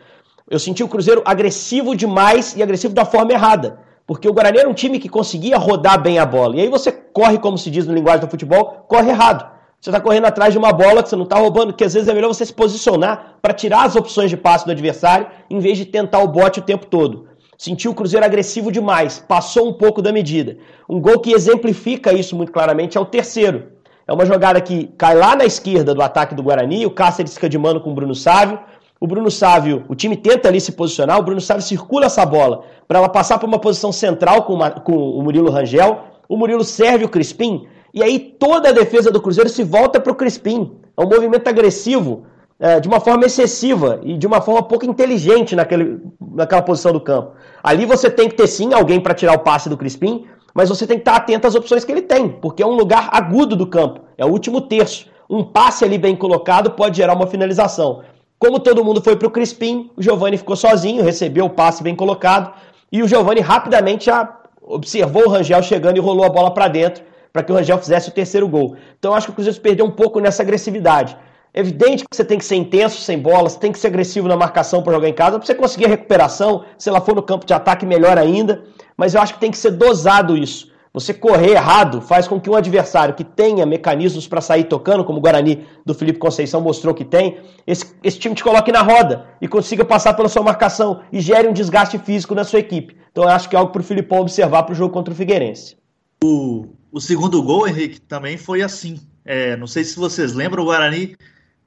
Eu 0.49 0.59
senti 0.59 0.85
o 0.85 0.89
Cruzeiro 0.89 1.23
agressivo 1.25 1.97
demais 1.97 2.55
e 2.57 2.63
agressivo 2.63 2.95
da 2.95 3.05
forma 3.05 3.33
errada. 3.33 3.79
Porque 4.07 4.29
o 4.29 4.33
Guarani 4.33 4.59
era 4.59 4.69
um 4.69 4.75
time 4.75 4.99
que 4.99 5.09
conseguia 5.09 5.57
rodar 5.57 6.01
bem 6.01 6.19
a 6.19 6.27
bola. 6.27 6.57
E 6.57 6.61
aí 6.61 6.69
você 6.69 6.93
corre, 6.93 7.39
como 7.39 7.57
se 7.57 7.71
diz 7.71 7.87
no 7.87 7.95
linguagem 7.95 8.21
do 8.21 8.31
futebol, 8.31 8.85
corre 8.87 9.11
errado. 9.11 9.55
Você 9.81 9.91
está 9.91 10.01
correndo 10.01 10.27
atrás 10.27 10.53
de 10.53 10.59
uma 10.59 10.73
bola 10.73 11.03
que 11.03 11.09
você 11.09 11.17
não 11.17 11.25
está 11.25 11.37
roubando, 11.37 11.73
que 11.73 11.85
às 11.85 11.93
vezes 11.93 12.09
é 12.09 12.15
melhor 12.15 12.29
você 12.29 12.47
se 12.47 12.53
posicionar 12.53 13.37
para 13.43 13.53
tirar 13.53 13.85
as 13.85 13.97
opções 13.97 14.31
de 14.31 14.37
passe 14.37 14.65
do 14.65 14.73
adversário, 14.73 15.27
em 15.51 15.59
vez 15.59 15.77
de 15.77 15.85
tentar 15.85 16.21
o 16.21 16.29
bote 16.29 16.61
o 16.61 16.63
tempo 16.63 16.87
todo. 16.87 17.29
Sentiu 17.59 17.93
o 17.93 17.95
Cruzeiro 17.95 18.25
agressivo 18.25 18.73
demais, 18.73 19.23
passou 19.27 19.69
um 19.69 19.73
pouco 19.73 20.03
da 20.03 20.13
medida. 20.13 20.57
Um 20.89 21.01
gol 21.01 21.21
que 21.21 21.33
exemplifica 21.33 22.13
isso 22.13 22.35
muito 22.35 22.51
claramente 22.51 22.97
é 22.97 23.01
o 23.01 23.05
terceiro. 23.05 23.75
É 24.07 24.13
uma 24.13 24.27
jogada 24.27 24.61
que 24.61 24.89
cai 24.99 25.15
lá 25.15 25.37
na 25.37 25.45
esquerda 25.45 25.95
do 25.95 26.03
ataque 26.03 26.35
do 26.35 26.43
Guarani, 26.43 26.85
o 26.85 26.91
Cáceres 26.91 27.35
fica 27.35 27.49
de 27.49 27.57
mano 27.57 27.81
com 27.81 27.91
o 27.91 27.95
Bruno 27.95 28.15
Sávio, 28.15 28.59
o 29.05 29.07
Bruno 29.07 29.31
Sávio, 29.31 29.85
o 29.87 29.95
time 29.95 30.17
tenta 30.17 30.49
ali 30.49 30.59
se 30.59 30.73
posicionar, 30.73 31.19
o 31.19 31.23
Bruno 31.23 31.39
Sávio 31.39 31.63
circula 31.63 32.07
essa 32.07 32.25
bola 32.25 32.63
para 32.89 32.99
ela 32.99 33.09
passar 33.11 33.37
para 33.37 33.47
uma 33.47 33.59
posição 33.59 33.93
central 33.93 34.45
com, 34.45 34.55
uma, 34.55 34.71
com, 34.71 34.95
o 34.97 35.23
Murilo 35.23 35.51
Rangel. 35.51 36.05
O 36.27 36.39
Murilo 36.39 36.65
serve 36.65 37.05
o 37.05 37.09
Crispim 37.11 37.67
e 37.93 38.03
aí 38.03 38.19
toda 38.19 38.71
a 38.71 38.73
defesa 38.73 39.11
do 39.11 39.21
Cruzeiro 39.21 39.51
se 39.51 39.63
volta 39.63 40.01
para 40.01 40.11
o 40.11 40.15
Crispim. 40.15 40.73
É 40.97 41.03
um 41.03 41.07
movimento 41.07 41.47
agressivo, 41.47 42.23
é, 42.59 42.81
de 42.81 42.89
uma 42.89 42.99
forma 42.99 43.27
excessiva 43.27 44.01
e 44.03 44.17
de 44.17 44.27
uma 44.27 44.41
forma 44.41 44.63
pouco 44.63 44.87
inteligente 44.87 45.55
naquele, 45.55 46.01
naquela 46.19 46.63
posição 46.63 46.91
do 46.91 47.01
campo. 47.01 47.33
Ali 47.63 47.85
você 47.85 48.09
tem 48.09 48.27
que 48.27 48.35
ter 48.35 48.47
sim 48.47 48.73
alguém 48.73 48.99
para 48.99 49.13
tirar 49.13 49.35
o 49.35 49.41
passe 49.41 49.69
do 49.69 49.77
Crispim, 49.77 50.25
mas 50.55 50.71
você 50.71 50.87
tem 50.87 50.97
que 50.97 51.03
estar 51.03 51.17
atento 51.17 51.47
às 51.47 51.55
opções 51.55 51.85
que 51.85 51.93
ele 51.93 52.01
tem, 52.01 52.27
porque 52.27 52.63
é 52.63 52.67
um 52.67 52.75
lugar 52.75 53.11
agudo 53.13 53.55
do 53.55 53.67
campo, 53.67 54.01
é 54.17 54.25
o 54.25 54.31
último 54.31 54.63
terço. 54.63 55.13
Um 55.29 55.45
passe 55.45 55.85
ali 55.85 55.99
bem 55.99 56.17
colocado 56.17 56.71
pode 56.71 56.97
gerar 56.97 57.15
uma 57.15 57.27
finalização. 57.27 58.03
Como 58.45 58.61
todo 58.61 58.85
mundo 58.85 59.01
foi 59.01 59.17
para 59.17 59.27
o 59.27 59.31
Crispim, 59.31 59.91
o 59.97 60.03
Giovani 60.03 60.37
ficou 60.37 60.55
sozinho, 60.55 61.03
recebeu 61.03 61.47
o 61.47 61.49
passe 61.49 61.83
bem 61.83 61.97
colocado 61.97 62.53
e 62.93 63.03
o 63.03 63.09
Giovani 63.09 63.41
rapidamente 63.41 64.05
já 64.05 64.39
observou 64.61 65.25
o 65.25 65.29
Rangel 65.31 65.63
chegando 65.63 65.97
e 65.97 66.01
rolou 66.01 66.27
a 66.27 66.29
bola 66.29 66.51
para 66.53 66.69
dentro 66.69 67.03
para 67.33 67.43
que 67.43 67.51
o 67.51 67.55
Rangel 67.55 67.79
fizesse 67.79 68.11
o 68.11 68.13
terceiro 68.13 68.47
gol. 68.47 68.77
Então 68.99 69.15
acho 69.15 69.29
que 69.29 69.33
o 69.33 69.35
Cruzeiro 69.35 69.59
perdeu 69.63 69.87
um 69.87 69.91
pouco 69.91 70.21
nessa 70.21 70.43
agressividade. 70.43 71.17
É 71.55 71.61
evidente 71.61 72.05
que 72.05 72.15
você 72.15 72.23
tem 72.23 72.37
que 72.37 72.45
ser 72.45 72.57
intenso 72.57 73.01
sem 73.01 73.19
bola, 73.19 73.49
você 73.49 73.59
tem 73.59 73.73
que 73.73 73.79
ser 73.79 73.87
agressivo 73.87 74.29
na 74.29 74.37
marcação 74.37 74.83
para 74.83 74.93
jogar 74.93 75.09
em 75.09 75.15
casa, 75.15 75.39
para 75.39 75.47
você 75.47 75.55
conseguir 75.55 75.87
a 75.87 75.89
recuperação, 75.89 76.67
se 76.77 76.91
ela 76.91 77.01
for 77.01 77.15
no 77.15 77.23
campo 77.23 77.47
de 77.47 77.55
ataque, 77.55 77.87
melhor 77.87 78.19
ainda. 78.19 78.63
Mas 78.95 79.15
eu 79.15 79.23
acho 79.23 79.33
que 79.33 79.41
tem 79.41 79.51
que 79.51 79.57
ser 79.57 79.71
dosado 79.71 80.37
isso. 80.37 80.71
Você 80.95 81.13
correr 81.13 81.55
errado 81.55 82.01
faz 82.01 82.29
com 82.29 82.41
que 82.41 82.49
um 82.49 82.55
adversário 82.55 83.17
que 83.17 83.25
tenha 83.25 83.67
mecanismos 83.67 84.29
para 84.29 84.41
sair 84.41 84.63
tocando, 84.63 85.05
como 85.05 85.19
o 85.19 85.21
Guarani 85.21 85.67
do 85.85 85.93
Felipe 85.93 86.21
Conceição 86.21 86.61
mostrou 86.61 86.95
que 86.95 87.05
tem, 87.05 87.41
esse, 87.67 87.93
esse, 88.05 88.17
time 88.17 88.33
te 88.33 88.45
coloque 88.45 88.71
na 88.71 88.81
roda 88.81 89.27
e 89.41 89.49
consiga 89.49 89.85
passar 89.85 90.15
pela 90.15 90.29
sua 90.29 90.45
marcação 90.45 91.03
e 91.11 91.21
gere 91.21 91.49
um 91.49 91.53
desgaste 91.53 91.99
físico 91.99 92.33
na 92.33 92.45
sua 92.45 92.61
equipe. 92.61 92.97
Então 93.11 93.25
eu 93.25 93.31
acho 93.31 93.49
que 93.49 93.57
é 93.57 93.59
algo 93.59 93.73
para 93.73 93.81
o 93.81 93.85
Filipão 93.85 94.21
observar 94.21 94.63
para 94.63 94.73
o 94.73 94.77
jogo 94.77 94.95
contra 94.95 95.13
o 95.13 95.17
Figueirense. 95.17 95.77
O, 96.23 96.69
o 96.93 97.01
segundo 97.01 97.43
gol, 97.43 97.67
Henrique, 97.67 98.01
também 98.01 98.37
foi 98.37 98.63
assim. 98.63 99.01
É, 99.25 99.57
não 99.57 99.67
sei 99.67 99.83
se 99.83 99.97
vocês 99.97 100.33
lembram, 100.33 100.63
o 100.63 100.67
Guarani 100.67 101.17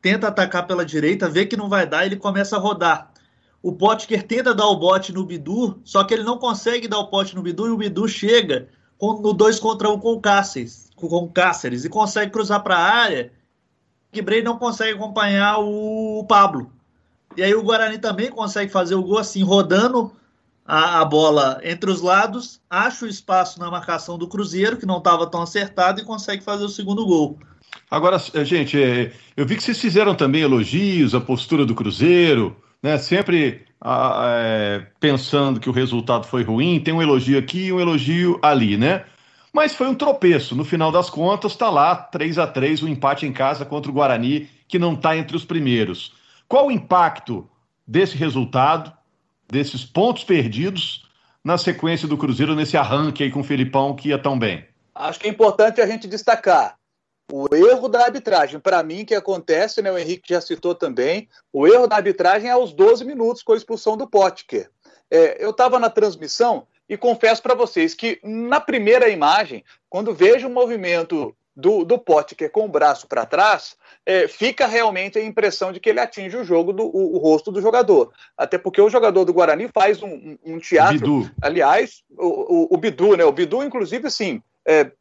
tenta 0.02 0.30
atacar 0.30 0.66
pela 0.66 0.86
direita, 0.86 1.28
vê 1.28 1.46
que 1.46 1.58
não 1.58 1.68
vai 1.68 1.86
dar, 1.86 2.06
ele 2.06 2.16
começa 2.16 2.56
a 2.56 2.60
rodar. 2.60 3.12
O 3.62 3.74
Potker 3.74 4.24
tenta 4.24 4.56
dar 4.56 4.68
o 4.68 4.78
bote 4.78 5.12
no 5.12 5.26
Bidu, 5.26 5.82
só 5.84 6.06
que 6.06 6.14
ele 6.14 6.24
não 6.24 6.38
consegue 6.38 6.88
dar 6.88 7.00
o 7.00 7.08
pote 7.08 7.36
no 7.36 7.42
Bidu 7.42 7.68
e 7.68 7.72
o 7.72 7.78
Bidu 7.78 8.08
chega 8.08 8.70
no 9.02 9.34
2 9.34 9.60
contra 9.60 9.90
1 9.90 9.94
um 9.94 10.00
com 10.00 10.14
o 10.14 10.22
Cáceres, 10.22 10.90
com 10.96 11.08
o 11.08 11.30
Cáceres 11.30 11.86
e 11.86 11.90
consegue 11.90 12.32
cruzar 12.32 12.64
para 12.64 12.78
a 12.78 12.84
área. 12.84 13.32
Que 14.12 14.22
Brei 14.22 14.42
não 14.42 14.58
consegue 14.58 14.94
acompanhar 14.94 15.60
o 15.60 16.26
Pablo. 16.28 16.72
E 17.36 17.44
aí 17.44 17.54
o 17.54 17.62
Guarani 17.62 18.00
também 18.00 18.32
consegue 18.32 18.72
fazer 18.72 18.96
o 18.96 19.04
gol 19.04 19.20
assim, 19.20 19.44
rodando 19.44 20.12
a, 20.66 21.02
a 21.02 21.06
bola 21.06 21.60
entre 21.64 21.90
os 21.90 22.02
lados, 22.02 22.60
acha 22.70 23.06
o 23.06 23.08
espaço 23.08 23.60
na 23.60 23.72
marcação 23.72 24.18
do 24.18 24.28
Cruzeiro, 24.28 24.78
que 24.78 24.86
não 24.86 24.98
estava 24.98 25.26
tão 25.28 25.42
acertado, 25.42 26.02
e 26.02 26.04
consegue 26.04 26.44
fazer 26.44 26.66
o 26.66 26.70
segundo 26.70 27.06
gol. 27.06 27.38
Agora, 27.90 28.22
eh, 28.34 28.44
gente, 28.44 28.82
eh, 28.82 29.14
eu 29.36 29.46
vi 29.46 29.56
que 29.56 29.64
vocês 29.64 29.80
fizeram 29.80 30.14
também 30.14 30.42
elogios 30.42 31.16
à 31.16 31.22
postura 31.22 31.66
do 31.66 31.76
Cruzeiro, 31.76 32.56
né? 32.82 32.98
Sempre 32.98 33.66
é, 33.84 34.86
pensando 35.00 35.60
que 35.60 35.70
o 35.70 35.74
resultado 35.74 36.26
foi 36.26 36.44
ruim, 36.44 36.80
tem 36.80 36.94
um 36.94 37.02
elogio 37.02 37.38
aqui 37.38 37.66
e 37.66 37.74
um 37.74 37.80
elogio 37.80 38.40
ali, 38.42 38.78
né? 38.78 39.06
Mas 39.54 39.74
foi 39.74 39.88
um 39.88 39.96
tropeço. 39.96 40.56
No 40.56 40.64
final 40.64 40.92
das 40.92 41.10
contas, 41.10 41.54
está 41.54 41.70
lá 41.70 41.96
3 41.96 42.38
a 42.38 42.48
3 42.48 42.84
o 42.84 42.86
um 42.86 42.90
empate 42.90 43.26
em 43.26 43.34
casa 43.34 43.66
contra 43.66 43.90
o 43.90 43.94
Guarani, 43.94 44.50
que 44.68 44.78
não 44.78 44.94
está 44.94 45.18
entre 45.18 45.36
os 45.36 45.46
primeiros. 45.46 46.14
Qual 46.48 46.68
o 46.68 46.72
impacto 46.72 47.50
desse 47.86 48.16
resultado, 48.16 48.92
desses 49.52 49.84
pontos 49.84 50.24
perdidos, 50.24 51.06
na 51.44 51.58
sequência 51.58 52.08
do 52.08 52.18
Cruzeiro, 52.18 52.56
nesse 52.56 52.76
arranque 52.76 53.24
aí 53.24 53.32
com 53.32 53.40
o 53.40 53.44
Felipão 53.44 53.96
que 53.96 54.10
ia 54.10 54.18
tão 54.20 54.38
bem? 54.38 54.66
Acho 54.94 55.20
que 55.20 55.28
é 55.28 55.30
importante 55.30 55.80
a 55.80 55.88
gente 55.88 56.08
destacar 56.08 56.76
o 57.32 57.54
erro 57.54 57.90
da 57.90 58.06
arbitragem, 58.06 58.60
para 58.60 58.82
mim, 58.82 59.04
que 59.04 59.16
acontece, 59.16 59.82
né, 59.82 59.92
o 59.92 59.98
Henrique 59.98 60.34
já 60.34 60.40
citou 60.40 60.74
também, 60.74 61.28
o 61.52 61.68
erro 61.68 61.88
da 61.88 61.98
arbitragem 61.98 62.50
é 62.50 62.54
aos 62.54 62.74
12 62.74 63.04
minutos 63.04 63.44
com 63.44 63.54
a 63.54 63.58
expulsão 63.58 63.98
do 63.98 64.08
Potker. 64.08 64.70
É, 65.12 65.44
eu 65.44 65.52
estava 65.52 65.80
na 65.80 65.90
transmissão 65.90 66.68
e 66.88 66.98
confesso 66.98 67.42
para 67.42 67.54
vocês 67.54 67.94
que 67.94 68.20
na 68.24 68.60
primeira 68.60 69.10
imagem, 69.10 69.64
quando 69.90 70.14
vejo 70.14 70.48
o 70.48 70.52
movimento 70.52 71.36
do, 71.56 71.84
do 71.84 71.98
Potker 71.98 72.52
com 72.52 72.66
o 72.66 72.70
braço 72.70 73.08
para 73.08 73.26
trás, 73.26 73.76
é, 74.06 74.28
fica 74.28 74.68
realmente 74.68 75.18
a 75.18 75.24
impressão 75.24 75.72
de 75.72 75.80
que 75.80 75.90
ele 75.90 76.00
atinge 76.00 76.38
o 76.38 76.44
jogo 76.44 76.72
do 76.72 76.84
o, 76.84 77.16
o, 77.16 77.18
rosto 77.18 77.52
do 77.52 77.62
jogador. 77.62 78.14
Até 78.38 78.58
porque 78.58 78.80
o 78.80 78.90
jogador 78.90 79.26
do 79.26 79.34
Guarani 79.34 79.68
faz 79.74 80.02
um, 80.02 80.38
um 80.46 80.60
teatro. 80.60 81.00
Bidu. 81.00 81.32
Aliás, 81.42 82.04
o, 82.18 82.28
o, 82.28 82.68
o, 82.76 82.78
Bidu, 82.78 83.18
né? 83.18 83.26
O 83.26 83.32
Bidu, 83.32 83.64
inclusive, 83.64 84.08
assim, 84.08 84.42
é, 84.66 84.92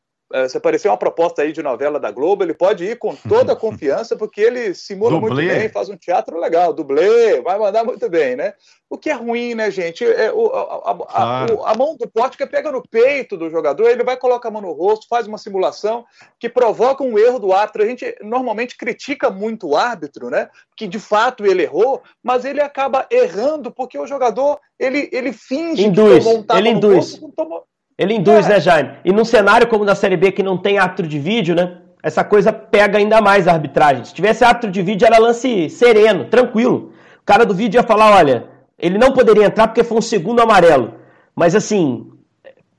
se 0.49 0.57
aparecer 0.57 0.89
uma 0.89 0.97
proposta 0.97 1.43
aí 1.43 1.53
de 1.53 1.63
novela 1.63 2.01
da 2.01 2.11
Globo, 2.11 2.43
ele 2.43 2.55
pode 2.55 2.85
ir 2.85 2.99
com 2.99 3.15
toda 3.15 3.53
a 3.53 3.57
confiança, 3.57 4.17
porque 4.17 4.41
ele 4.41 4.75
simula 4.75 5.21
muito 5.21 5.37
bem, 5.37 5.69
faz 5.69 5.89
um 5.89 5.97
teatro 5.97 6.39
legal, 6.39 6.73
dublê, 6.73 7.41
vai 7.41 7.59
mandar 7.59 7.85
muito 7.85 8.09
bem, 8.09 8.35
né? 8.35 8.55
O 8.89 8.97
que 8.97 9.11
é 9.11 9.13
ruim, 9.13 9.55
né, 9.55 9.69
gente? 9.71 10.05
É, 10.05 10.33
o, 10.33 10.47
a, 10.47 10.91
a, 10.91 10.95
claro. 10.95 11.65
a, 11.65 11.73
a, 11.73 11.75
mão 11.77 11.97
do 11.97 12.09
Pótica 12.09 12.47
pega 12.47 12.71
no 12.71 12.83
peito 12.83 13.37
do 13.37 13.51
jogador, 13.51 13.89
ele 13.89 14.05
vai 14.05 14.17
colocar 14.17 14.49
a 14.49 14.53
mão 14.53 14.63
no 14.63 14.73
rosto, 14.73 15.09
faz 15.09 15.27
uma 15.27 15.39
simulação 15.39 16.05
que 16.39 16.49
provoca 16.49 17.03
um 17.03 17.19
erro 17.19 17.41
do 17.41 17.53
árbitro. 17.53 17.83
A 17.83 17.87
gente 17.87 18.17
normalmente 18.23 18.77
critica 18.77 19.29
muito 19.29 19.69
o 19.69 19.77
árbitro, 19.77 20.31
né? 20.31 20.49
Que 20.77 20.87
de 20.87 21.01
fato 21.01 21.45
ele 21.45 21.63
errou, 21.63 22.01
mas 22.23 22.45
ele 22.45 22.61
acaba 22.61 23.07
errando 23.11 23.73
porque 23.73 23.99
o 23.99 24.07
jogador 24.07 24.61
ele, 24.79 25.09
ele 25.13 25.33
finge 25.33 25.85
induz, 25.85 26.19
que 26.19 26.25
tomou 26.25 26.47
um 26.49 26.59
ele 26.59 26.69
induz. 26.71 26.97
Rosto, 26.97 27.33
tomou... 27.37 27.65
Ele 27.99 28.15
induz, 28.15 28.47
é. 28.47 28.51
né, 28.51 28.61
Jaime? 28.61 28.91
E 29.05 29.13
num 29.13 29.25
cenário 29.25 29.67
como 29.67 29.85
na 29.85 29.95
Série 29.95 30.17
B 30.17 30.33
que 30.33 30.43
não 30.43 30.57
tem 30.57 30.79
árbitro 30.79 31.07
de 31.07 31.19
vídeo, 31.19 31.55
né? 31.55 31.79
Essa 32.03 32.23
coisa 32.23 32.53
pega 32.53 32.99
ainda 32.99 33.21
mais 33.21 33.49
a 33.49 33.53
arbitragem. 33.53 34.05
Se 34.05 34.15
tivesse 34.15 34.45
árbitro 34.45 34.71
de 34.71 34.83
vídeo, 34.83 35.07
era 35.07 35.19
lance 35.19 35.69
sereno, 35.71 36.27
tranquilo. 36.27 36.93
O 37.21 37.25
cara 37.25 37.45
do 37.45 37.55
vídeo 37.55 37.79
ia 37.79 37.83
falar: 37.83 38.15
olha, 38.17 38.45
ele 38.79 38.99
não 38.99 39.13
poderia 39.13 39.47
entrar 39.47 39.69
porque 39.69 39.83
foi 39.83 39.99
um 39.99 40.03
segundo 40.03 40.41
amarelo. 40.41 40.95
Mas 41.35 41.55
assim, 41.55 42.11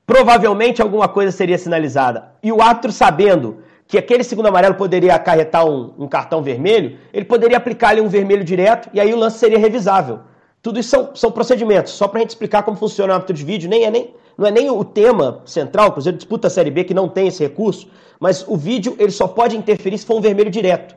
provavelmente 0.05 0.81
alguma 0.81 1.07
coisa 1.07 1.31
seria 1.31 1.57
sinalizada. 1.57 2.31
E 2.41 2.51
o 2.51 2.61
árbitro 2.61 2.91
sabendo 2.91 3.57
que 3.87 3.97
aquele 3.97 4.23
segundo 4.23 4.47
amarelo 4.47 4.75
poderia 4.75 5.15
acarretar 5.15 5.65
um, 5.65 5.93
um 5.97 6.07
cartão 6.07 6.41
vermelho, 6.41 6.97
ele 7.13 7.25
poderia 7.25 7.57
aplicar 7.57 7.89
ali 7.89 8.01
um 8.01 8.09
vermelho 8.09 8.43
direto 8.43 8.89
e 8.93 8.99
aí 8.99 9.13
o 9.13 9.17
lance 9.17 9.39
seria 9.39 9.57
revisável. 9.57 10.19
Tudo 10.61 10.79
isso 10.79 10.89
são, 10.89 11.15
são 11.15 11.31
procedimentos. 11.31 11.93
Só 11.93 12.07
para 12.07 12.19
a 12.19 12.21
gente 12.21 12.31
explicar 12.31 12.63
como 12.63 12.77
funciona 12.77 13.13
o 13.13 13.15
árbitro 13.15 13.35
de 13.35 13.45
vídeo, 13.45 13.69
nem 13.69 13.85
é 13.85 13.91
nem 13.91 14.13
não 14.37 14.45
é 14.45 14.51
nem 14.51 14.69
o 14.69 14.83
tema 14.83 15.41
central, 15.45 15.87
o 15.87 15.91
Cruzeiro 15.93 16.17
disputa 16.17 16.47
a 16.47 16.49
Série 16.49 16.69
B 16.69 16.83
que 16.83 16.93
não 16.93 17.09
tem 17.09 17.27
esse 17.27 17.41
recurso, 17.41 17.87
mas 18.19 18.45
o 18.47 18.55
vídeo 18.55 18.95
ele 18.99 19.11
só 19.11 19.27
pode 19.27 19.57
interferir 19.57 19.97
se 19.97 20.05
for 20.05 20.17
um 20.17 20.21
vermelho 20.21 20.51
direto. 20.51 20.95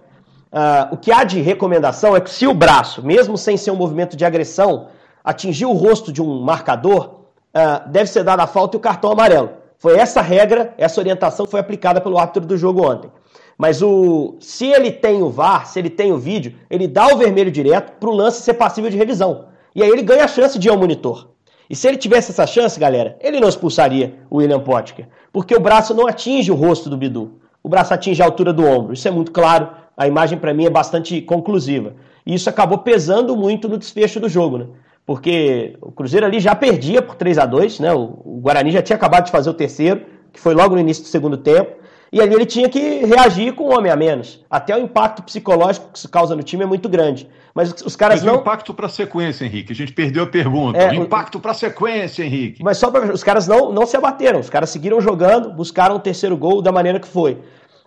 Uh, 0.52 0.94
o 0.94 0.96
que 0.96 1.12
há 1.12 1.24
de 1.24 1.40
recomendação 1.40 2.16
é 2.16 2.20
que 2.20 2.28
se 2.28 2.46
o 2.46 2.52
braço, 2.52 3.04
mesmo 3.04 3.38
sem 3.38 3.56
ser 3.56 3.70
um 3.70 3.76
movimento 3.76 4.16
de 4.16 4.24
agressão, 4.24 4.88
atingir 5.24 5.64
o 5.64 5.72
rosto 5.72 6.12
de 6.12 6.20
um 6.20 6.40
marcador, 6.40 7.20
uh, 7.54 7.88
deve 7.88 8.10
ser 8.10 8.24
dada 8.24 8.42
a 8.42 8.46
falta 8.46 8.76
e 8.76 8.78
o 8.78 8.80
cartão 8.80 9.12
amarelo. 9.12 9.50
Foi 9.78 9.96
essa 9.96 10.20
regra, 10.20 10.74
essa 10.76 11.00
orientação 11.00 11.46
foi 11.46 11.60
aplicada 11.60 12.00
pelo 12.00 12.18
árbitro 12.18 12.44
do 12.44 12.56
jogo 12.56 12.84
ontem. 12.84 13.10
Mas 13.56 13.80
o 13.80 14.36
se 14.40 14.66
ele 14.66 14.90
tem 14.90 15.22
o 15.22 15.30
VAR, 15.30 15.66
se 15.66 15.78
ele 15.78 15.88
tem 15.88 16.12
o 16.12 16.18
vídeo, 16.18 16.54
ele 16.68 16.88
dá 16.88 17.06
o 17.06 17.16
vermelho 17.16 17.50
direto 17.50 17.92
para 17.92 18.08
o 18.08 18.14
lance 18.14 18.42
ser 18.42 18.54
passível 18.54 18.90
de 18.90 18.96
revisão. 18.96 19.46
E 19.74 19.82
aí 19.82 19.88
ele 19.88 20.02
ganha 20.02 20.24
a 20.24 20.28
chance 20.28 20.58
de 20.58 20.68
ir 20.68 20.70
ao 20.70 20.78
monitor. 20.78 21.28
E 21.70 21.76
se 21.76 21.86
ele 21.86 21.96
tivesse 21.96 22.32
essa 22.32 22.48
chance, 22.48 22.80
galera, 22.80 23.16
ele 23.20 23.38
não 23.38 23.48
expulsaria 23.48 24.14
o 24.28 24.38
William 24.38 24.58
Potker. 24.58 25.06
Porque 25.32 25.54
o 25.54 25.60
braço 25.60 25.94
não 25.94 26.08
atinge 26.08 26.50
o 26.50 26.56
rosto 26.56 26.90
do 26.90 26.96
Bidu. 26.96 27.38
O 27.62 27.68
braço 27.68 27.94
atinge 27.94 28.20
a 28.20 28.24
altura 28.24 28.52
do 28.52 28.66
ombro. 28.66 28.92
Isso 28.92 29.06
é 29.06 29.10
muito 29.12 29.30
claro. 29.30 29.68
A 29.96 30.08
imagem, 30.08 30.36
para 30.36 30.52
mim, 30.52 30.64
é 30.66 30.70
bastante 30.70 31.22
conclusiva. 31.22 31.94
E 32.26 32.34
isso 32.34 32.50
acabou 32.50 32.78
pesando 32.78 33.36
muito 33.36 33.68
no 33.68 33.78
desfecho 33.78 34.18
do 34.18 34.28
jogo, 34.28 34.58
né? 34.58 34.66
Porque 35.06 35.76
o 35.80 35.92
Cruzeiro 35.92 36.26
ali 36.26 36.40
já 36.40 36.56
perdia 36.56 37.00
por 37.00 37.14
3 37.14 37.38
a 37.38 37.46
2 37.46 37.78
né? 37.78 37.92
O 37.92 38.40
Guarani 38.42 38.72
já 38.72 38.82
tinha 38.82 38.96
acabado 38.96 39.26
de 39.26 39.30
fazer 39.30 39.50
o 39.50 39.54
terceiro, 39.54 40.04
que 40.32 40.40
foi 40.40 40.54
logo 40.54 40.74
no 40.74 40.80
início 40.80 41.04
do 41.04 41.08
segundo 41.08 41.36
tempo. 41.36 41.76
E 42.12 42.20
ali 42.20 42.34
ele 42.34 42.46
tinha 42.46 42.68
que 42.68 43.04
reagir 43.04 43.54
com 43.54 43.68
um 43.68 43.78
homem 43.78 43.92
a 43.92 43.96
menos. 43.96 44.44
Até 44.50 44.74
o 44.74 44.80
impacto 44.80 45.22
psicológico 45.22 45.92
que 45.92 45.98
isso 45.98 46.08
causa 46.08 46.34
no 46.34 46.42
time 46.42 46.64
é 46.64 46.66
muito 46.66 46.88
grande. 46.88 47.28
Mas 47.54 47.72
os 47.82 47.96
caras 47.96 48.20
mas 48.20 48.24
não. 48.24 48.38
o 48.38 48.40
impacto 48.40 48.72
para 48.72 48.86
a 48.86 48.88
sequência, 48.88 49.44
Henrique. 49.44 49.72
A 49.72 49.76
gente 49.76 49.92
perdeu 49.92 50.24
a 50.24 50.26
pergunta. 50.26 50.78
É, 50.78 50.90
o 50.90 51.02
impacto 51.02 51.40
para 51.40 51.50
a 51.50 51.54
sequência, 51.54 52.22
Henrique. 52.22 52.62
Mas 52.62 52.78
só 52.78 52.90
para 52.90 53.12
os 53.12 53.24
caras 53.24 53.48
não, 53.48 53.72
não 53.72 53.86
se 53.86 53.96
abateram. 53.96 54.38
Os 54.38 54.50
caras 54.50 54.70
seguiram 54.70 55.00
jogando, 55.00 55.52
buscaram 55.52 55.96
o 55.96 56.00
terceiro 56.00 56.36
gol 56.36 56.62
da 56.62 56.70
maneira 56.70 57.00
que 57.00 57.08
foi. 57.08 57.38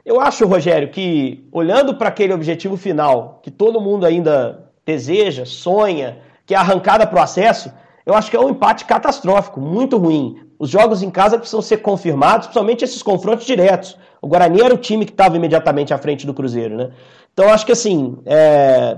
Eu 0.05 0.19
acho, 0.19 0.45
Rogério, 0.45 0.89
que 0.89 1.47
olhando 1.51 1.95
para 1.95 2.09
aquele 2.09 2.33
objetivo 2.33 2.75
final 2.75 3.39
que 3.41 3.49
todo 3.49 3.79
mundo 3.79 4.05
ainda 4.05 4.69
deseja, 4.85 5.45
sonha, 5.45 6.17
que 6.45 6.53
é 6.53 6.57
a 6.57 6.59
arrancada 6.59 7.07
para 7.07 7.19
o 7.19 7.23
acesso, 7.23 7.71
eu 8.05 8.13
acho 8.13 8.29
que 8.29 8.35
é 8.35 8.39
um 8.39 8.49
empate 8.49 8.83
catastrófico, 8.83 9.61
muito 9.61 9.97
ruim. 9.97 10.41
Os 10.59 10.69
jogos 10.69 11.01
em 11.01 11.09
casa 11.09 11.37
precisam 11.37 11.61
ser 11.61 11.77
confirmados, 11.77 12.47
principalmente 12.47 12.83
esses 12.83 13.01
confrontos 13.01 13.45
diretos. 13.45 13.97
O 14.21 14.27
Guarani 14.27 14.61
era 14.61 14.73
o 14.73 14.77
time 14.77 15.05
que 15.05 15.11
estava 15.11 15.37
imediatamente 15.37 15.93
à 15.93 15.97
frente 15.97 16.25
do 16.25 16.33
Cruzeiro, 16.33 16.75
né? 16.75 16.91
Então 17.33 17.49
acho 17.49 17.65
que 17.65 17.71
assim, 17.71 18.17
é... 18.25 18.97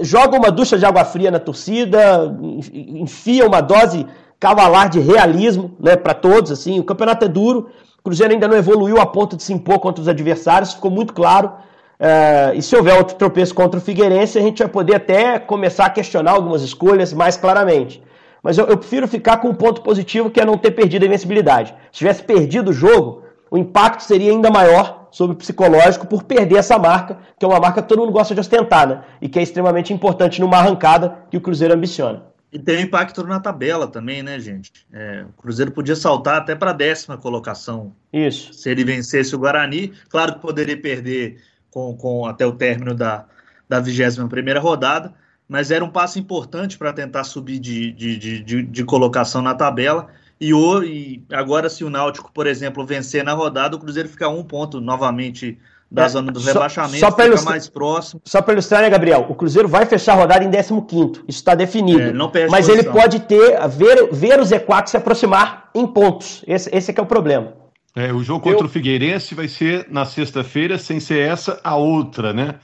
joga 0.00 0.36
uma 0.36 0.50
ducha 0.50 0.78
de 0.78 0.84
água 0.84 1.04
fria 1.04 1.30
na 1.30 1.38
torcida, 1.38 2.36
enfia 2.72 3.46
uma 3.46 3.60
dose 3.60 4.06
cavalar 4.38 4.88
de 4.88 5.00
realismo, 5.00 5.74
né, 5.80 5.96
para 5.96 6.14
todos, 6.14 6.50
assim. 6.50 6.78
O 6.78 6.84
campeonato 6.84 7.24
é 7.24 7.28
duro, 7.28 7.70
o 7.98 8.02
Cruzeiro 8.02 8.32
ainda 8.32 8.46
não 8.46 8.56
evoluiu 8.56 9.00
a 9.00 9.06
ponto 9.06 9.36
de 9.36 9.42
se 9.42 9.52
impor 9.52 9.78
contra 9.78 10.02
os 10.02 10.08
adversários, 10.08 10.74
ficou 10.74 10.90
muito 10.90 11.12
claro. 11.14 11.52
É... 11.98 12.52
e 12.54 12.60
se 12.60 12.74
houver 12.76 12.96
outro 12.96 13.16
tropeço 13.16 13.54
contra 13.54 13.78
o 13.78 13.82
Figueirense, 13.82 14.38
a 14.38 14.42
gente 14.42 14.58
vai 14.58 14.68
poder 14.68 14.96
até 14.96 15.38
começar 15.38 15.86
a 15.86 15.90
questionar 15.90 16.32
algumas 16.32 16.62
escolhas 16.62 17.12
mais 17.12 17.36
claramente. 17.36 18.02
Mas 18.42 18.58
eu, 18.58 18.66
eu 18.66 18.76
prefiro 18.76 19.08
ficar 19.08 19.38
com 19.38 19.48
um 19.48 19.54
ponto 19.54 19.80
positivo 19.80 20.28
que 20.28 20.38
é 20.38 20.44
não 20.44 20.58
ter 20.58 20.72
perdido 20.72 21.04
a 21.04 21.06
invencibilidade. 21.06 21.74
Se 21.90 21.98
tivesse 21.98 22.22
perdido 22.22 22.70
o 22.70 22.74
jogo, 22.74 23.22
o 23.50 23.56
impacto 23.56 24.02
seria 24.02 24.30
ainda 24.30 24.50
maior 24.50 25.03
sobre 25.14 25.36
o 25.36 25.38
psicológico 25.38 26.08
por 26.08 26.24
perder 26.24 26.56
essa 26.56 26.76
marca, 26.76 27.16
que 27.38 27.44
é 27.44 27.48
uma 27.48 27.60
marca 27.60 27.80
que 27.80 27.88
todo 27.88 28.00
mundo 28.00 28.10
gosta 28.10 28.34
de 28.34 28.40
ostentar, 28.40 28.88
né? 28.88 29.04
E 29.22 29.28
que 29.28 29.38
é 29.38 29.42
extremamente 29.42 29.92
importante 29.92 30.40
numa 30.40 30.56
arrancada 30.56 31.18
que 31.30 31.36
o 31.36 31.40
Cruzeiro 31.40 31.72
ambiciona. 31.72 32.24
E 32.52 32.58
tem 32.58 32.82
impacto 32.82 33.24
na 33.24 33.38
tabela 33.38 33.86
também, 33.86 34.24
né, 34.24 34.40
gente? 34.40 34.72
É, 34.92 35.24
o 35.28 35.40
Cruzeiro 35.40 35.70
podia 35.70 35.94
saltar 35.94 36.38
até 36.38 36.56
para 36.56 36.70
a 36.70 36.74
décima 36.74 37.16
colocação. 37.16 37.94
Isso. 38.12 38.52
Se 38.54 38.68
ele 38.68 38.82
vencesse 38.82 39.36
o 39.36 39.38
Guarani. 39.38 39.92
Claro 40.08 40.34
que 40.34 40.40
poderia 40.40 40.76
perder 40.76 41.40
com, 41.70 41.96
com 41.96 42.26
até 42.26 42.44
o 42.44 42.52
término 42.52 42.92
da, 42.92 43.24
da 43.68 43.78
21 43.78 44.26
primeira 44.26 44.58
rodada, 44.58 45.14
mas 45.48 45.70
era 45.70 45.84
um 45.84 45.90
passo 45.90 46.18
importante 46.18 46.76
para 46.76 46.92
tentar 46.92 47.22
subir 47.22 47.60
de, 47.60 47.92
de, 47.92 48.18
de, 48.18 48.42
de, 48.42 48.62
de 48.64 48.84
colocação 48.84 49.40
na 49.40 49.54
tabela. 49.54 50.08
E, 50.44 50.52
o, 50.52 50.84
e 50.84 51.24
agora, 51.32 51.70
se 51.70 51.82
o 51.84 51.88
Náutico, 51.88 52.30
por 52.30 52.46
exemplo, 52.46 52.84
vencer 52.84 53.24
na 53.24 53.32
rodada, 53.32 53.76
o 53.76 53.78
Cruzeiro 53.78 54.10
fica 54.10 54.28
um 54.28 54.44
ponto 54.44 54.78
novamente 54.78 55.58
da 55.90 56.04
é, 56.04 56.08
zona 56.10 56.30
do 56.30 56.38
rebaixamento, 56.38 56.98
só, 56.98 57.10
fica 57.10 57.24
ilustrar, 57.24 57.50
mais 57.50 57.66
próximo. 57.66 58.20
Só 58.22 58.42
para 58.42 58.52
ilustrar, 58.52 58.82
né, 58.82 58.90
Gabriel? 58.90 59.24
O 59.30 59.34
Cruzeiro 59.34 59.66
vai 59.66 59.86
fechar 59.86 60.12
a 60.12 60.16
rodada 60.16 60.44
em 60.44 60.50
15 60.50 60.74
isso 60.74 61.22
está 61.28 61.54
definido. 61.54 62.02
É, 62.02 62.12
mas 62.50 62.66
posição. 62.66 62.74
ele 62.74 62.82
pode 62.84 63.20
ter, 63.20 63.58
ver, 63.68 64.10
ver 64.12 64.38
o 64.38 64.42
Z4 64.42 64.88
se 64.88 64.98
aproximar 64.98 65.70
em 65.74 65.86
pontos. 65.86 66.44
Esse, 66.46 66.68
esse 66.76 66.90
é 66.90 66.94
que 66.94 67.00
é 67.00 67.02
o 67.02 67.06
problema. 67.06 67.54
É, 67.96 68.12
o 68.12 68.22
jogo 68.22 68.40
contra 68.40 68.60
Eu... 68.60 68.66
o 68.66 68.68
Figueirense 68.68 69.34
vai 69.34 69.48
ser 69.48 69.86
na 69.88 70.04
sexta-feira, 70.04 70.76
sem 70.76 71.00
ser 71.00 71.20
essa, 71.20 71.58
a 71.64 71.74
outra, 71.74 72.34
né? 72.34 72.56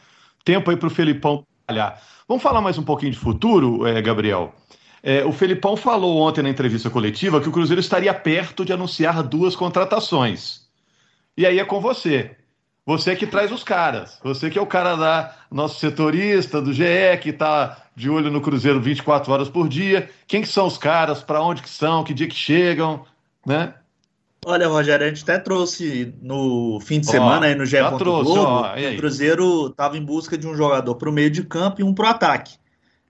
Tempo 0.44 0.70
aí 0.70 0.76
para 0.76 0.88
o 0.88 0.90
Felipão 0.90 1.46
trabalhar. 1.66 1.99
Vamos 2.28 2.42
falar 2.42 2.60
mais 2.60 2.76
um 2.76 2.82
pouquinho 2.82 3.12
de 3.12 3.18
futuro, 3.18 3.87
é, 3.87 4.02
Gabriel? 4.02 4.52
É, 5.02 5.25
o 5.25 5.33
Felipão 5.33 5.76
falou 5.76 6.21
ontem 6.21 6.42
na 6.42 6.50
entrevista 6.50 6.90
coletiva 6.90 7.40
que 7.40 7.49
o 7.49 7.52
Cruzeiro 7.52 7.80
estaria 7.80 8.12
perto 8.12 8.64
de 8.64 8.73
anunciar 8.73 9.23
duas 9.23 9.57
contratações. 9.57 10.62
E 11.37 11.47
aí 11.47 11.59
é 11.59 11.64
com 11.64 11.80
você. 11.80 12.36
Você 12.84 13.15
que 13.15 13.26
traz 13.26 13.52
os 13.52 13.63
caras. 13.63 14.19
Você 14.23 14.50
que 14.50 14.58
é 14.58 14.63
o 14.63 14.67
cara 14.67 14.97
da 14.97 15.34
nosso 15.50 15.78
setorista, 15.78 16.60
do 16.60 16.73
GE, 16.73 16.84
que 17.21 17.30
está 17.30 17.86
de 17.95 18.10
olho 18.10 18.30
no 18.30 18.41
Cruzeiro 18.41 18.80
24 18.80 19.32
horas 19.32 19.49
por 19.49 19.69
dia. 19.69 20.10
Quem 20.26 20.43
que 20.43 20.49
são 20.49 20.67
os 20.67 20.76
caras? 20.76 21.23
Para 21.23 21.43
onde 21.43 21.63
que 21.63 21.69
são? 21.69 22.02
Que 22.02 22.15
dia 22.15 22.26
que 22.26 22.34
chegam? 22.34 23.04
Né? 23.47 23.75
Olha, 24.45 24.69
Rogério, 24.69 25.04
a 25.04 25.08
gente 25.08 25.23
até 25.23 25.39
trouxe 25.39 26.15
no 26.23 26.80
fim 26.80 26.99
de 26.99 27.06
semana 27.06 27.47
aí 27.47 27.54
no 27.54 27.67
GE. 27.67 27.76
Globo, 27.99 28.32
o 28.32 28.97
Cruzeiro 28.97 29.67
estava 29.67 29.99
em 29.99 30.04
busca 30.04 30.36
de 30.36 30.47
um 30.47 30.54
jogador 30.54 30.95
para 30.95 31.10
o 31.10 31.13
meio 31.13 31.30
de 31.30 31.45
campo 31.45 31.82
e 31.82 31.84
um 31.84 31.95
para 31.95 32.06
o 32.06 32.08
ataque. 32.08 32.54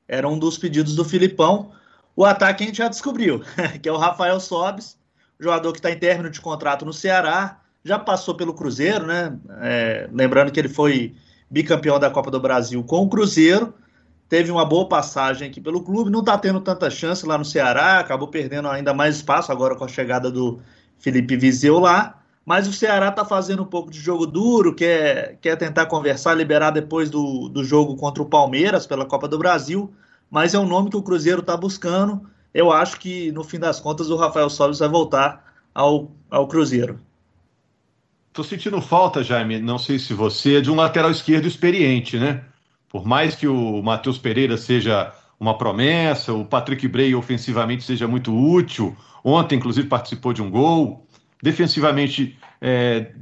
Era 0.09 0.29
um 0.29 0.37
dos 0.37 0.59
pedidos 0.59 0.97
do 0.97 1.05
Filipão. 1.05 1.71
O 2.21 2.25
ataque 2.27 2.63
a 2.63 2.67
gente 2.67 2.77
já 2.77 2.87
descobriu, 2.87 3.41
que 3.81 3.89
é 3.89 3.93
o 3.93 3.97
Rafael 3.97 4.39
Sobes, 4.39 4.99
jogador 5.39 5.73
que 5.73 5.79
está 5.79 5.91
em 5.91 5.99
término 5.99 6.29
de 6.29 6.39
contrato 6.39 6.85
no 6.85 6.93
Ceará, 6.93 7.61
já 7.83 7.99
passou 7.99 8.35
pelo 8.35 8.53
Cruzeiro, 8.53 9.07
né? 9.07 9.39
É, 9.63 10.07
lembrando 10.13 10.53
que 10.53 10.61
ele 10.61 10.69
foi 10.69 11.15
bicampeão 11.51 11.99
da 11.99 12.11
Copa 12.11 12.31
do 12.31 12.39
Brasil 12.39 12.85
com 12.85 13.05
o 13.05 13.09
Cruzeiro, 13.09 13.73
teve 14.29 14.51
uma 14.51 14.67
boa 14.67 14.87
passagem 14.87 15.49
aqui 15.49 15.63
pelo 15.63 15.83
clube, 15.83 16.11
não 16.11 16.21
está 16.21 16.37
tendo 16.37 16.61
tanta 16.61 16.91
chance 16.91 17.25
lá 17.25 17.39
no 17.39 17.45
Ceará, 17.47 18.01
acabou 18.01 18.29
perdendo 18.29 18.69
ainda 18.69 18.93
mais 18.93 19.17
espaço 19.17 19.51
agora 19.51 19.75
com 19.75 19.87
a 19.87 19.89
chegada 19.89 20.31
do 20.31 20.61
Felipe 20.99 21.39
Viseu 21.39 21.79
lá, 21.79 22.21
mas 22.45 22.69
o 22.69 22.73
Ceará 22.75 23.09
está 23.09 23.25
fazendo 23.25 23.63
um 23.63 23.67
pouco 23.67 23.91
de 23.91 23.99
jogo 23.99 24.27
duro, 24.27 24.75
quer, 24.75 25.39
quer 25.41 25.57
tentar 25.57 25.87
conversar, 25.87 26.35
liberar 26.35 26.71
depois 26.71 27.09
do, 27.09 27.49
do 27.49 27.65
jogo 27.65 27.97
contra 27.97 28.23
o 28.23 28.27
Palmeiras 28.27 28.87
pela 28.87 29.07
Copa 29.07 29.27
do 29.27 29.39
Brasil 29.39 29.91
mas 30.31 30.55
é 30.55 30.59
um 30.59 30.67
nome 30.67 30.91
que 30.91 30.97
o 30.97 31.03
Cruzeiro 31.03 31.41
está 31.41 31.57
buscando. 31.57 32.29
Eu 32.55 32.71
acho 32.73 32.99
que, 32.99 33.33
no 33.33 33.43
fim 33.43 33.59
das 33.59 33.81
contas, 33.81 34.11
o 34.11 34.17
Rafael 34.17 34.49
Sobis 34.49 34.79
vai 34.79 34.89
voltar 34.89 35.53
ao, 35.75 36.11
ao 36.31 36.47
Cruzeiro. 36.47 36.99
Estou 38.29 38.45
sentindo 38.45 38.81
falta, 38.81 39.25
Jaime, 39.25 39.59
não 39.61 39.79
sei 39.79 39.99
se 39.99 40.15
você, 40.15 40.61
de 40.61 40.71
um 40.71 40.77
lateral 40.77 41.11
esquerdo 41.11 41.49
experiente, 41.49 42.17
né? 42.17 42.45
Por 42.89 43.05
mais 43.05 43.35
que 43.35 43.49
o 43.49 43.83
Matheus 43.83 44.19
Pereira 44.19 44.57
seja 44.57 45.13
uma 45.39 45.57
promessa, 45.57 46.33
o 46.33 46.45
Patrick 46.45 46.87
Bray 46.87 47.15
ofensivamente 47.15 47.83
seja 47.83 48.07
muito 48.07 48.33
útil, 48.33 48.97
ontem, 49.25 49.57
inclusive, 49.57 49.89
participou 49.89 50.33
de 50.33 50.43
um 50.43 50.51
gol, 50.51 51.07
defensivamente 51.43 52.39
é, 52.61 53.13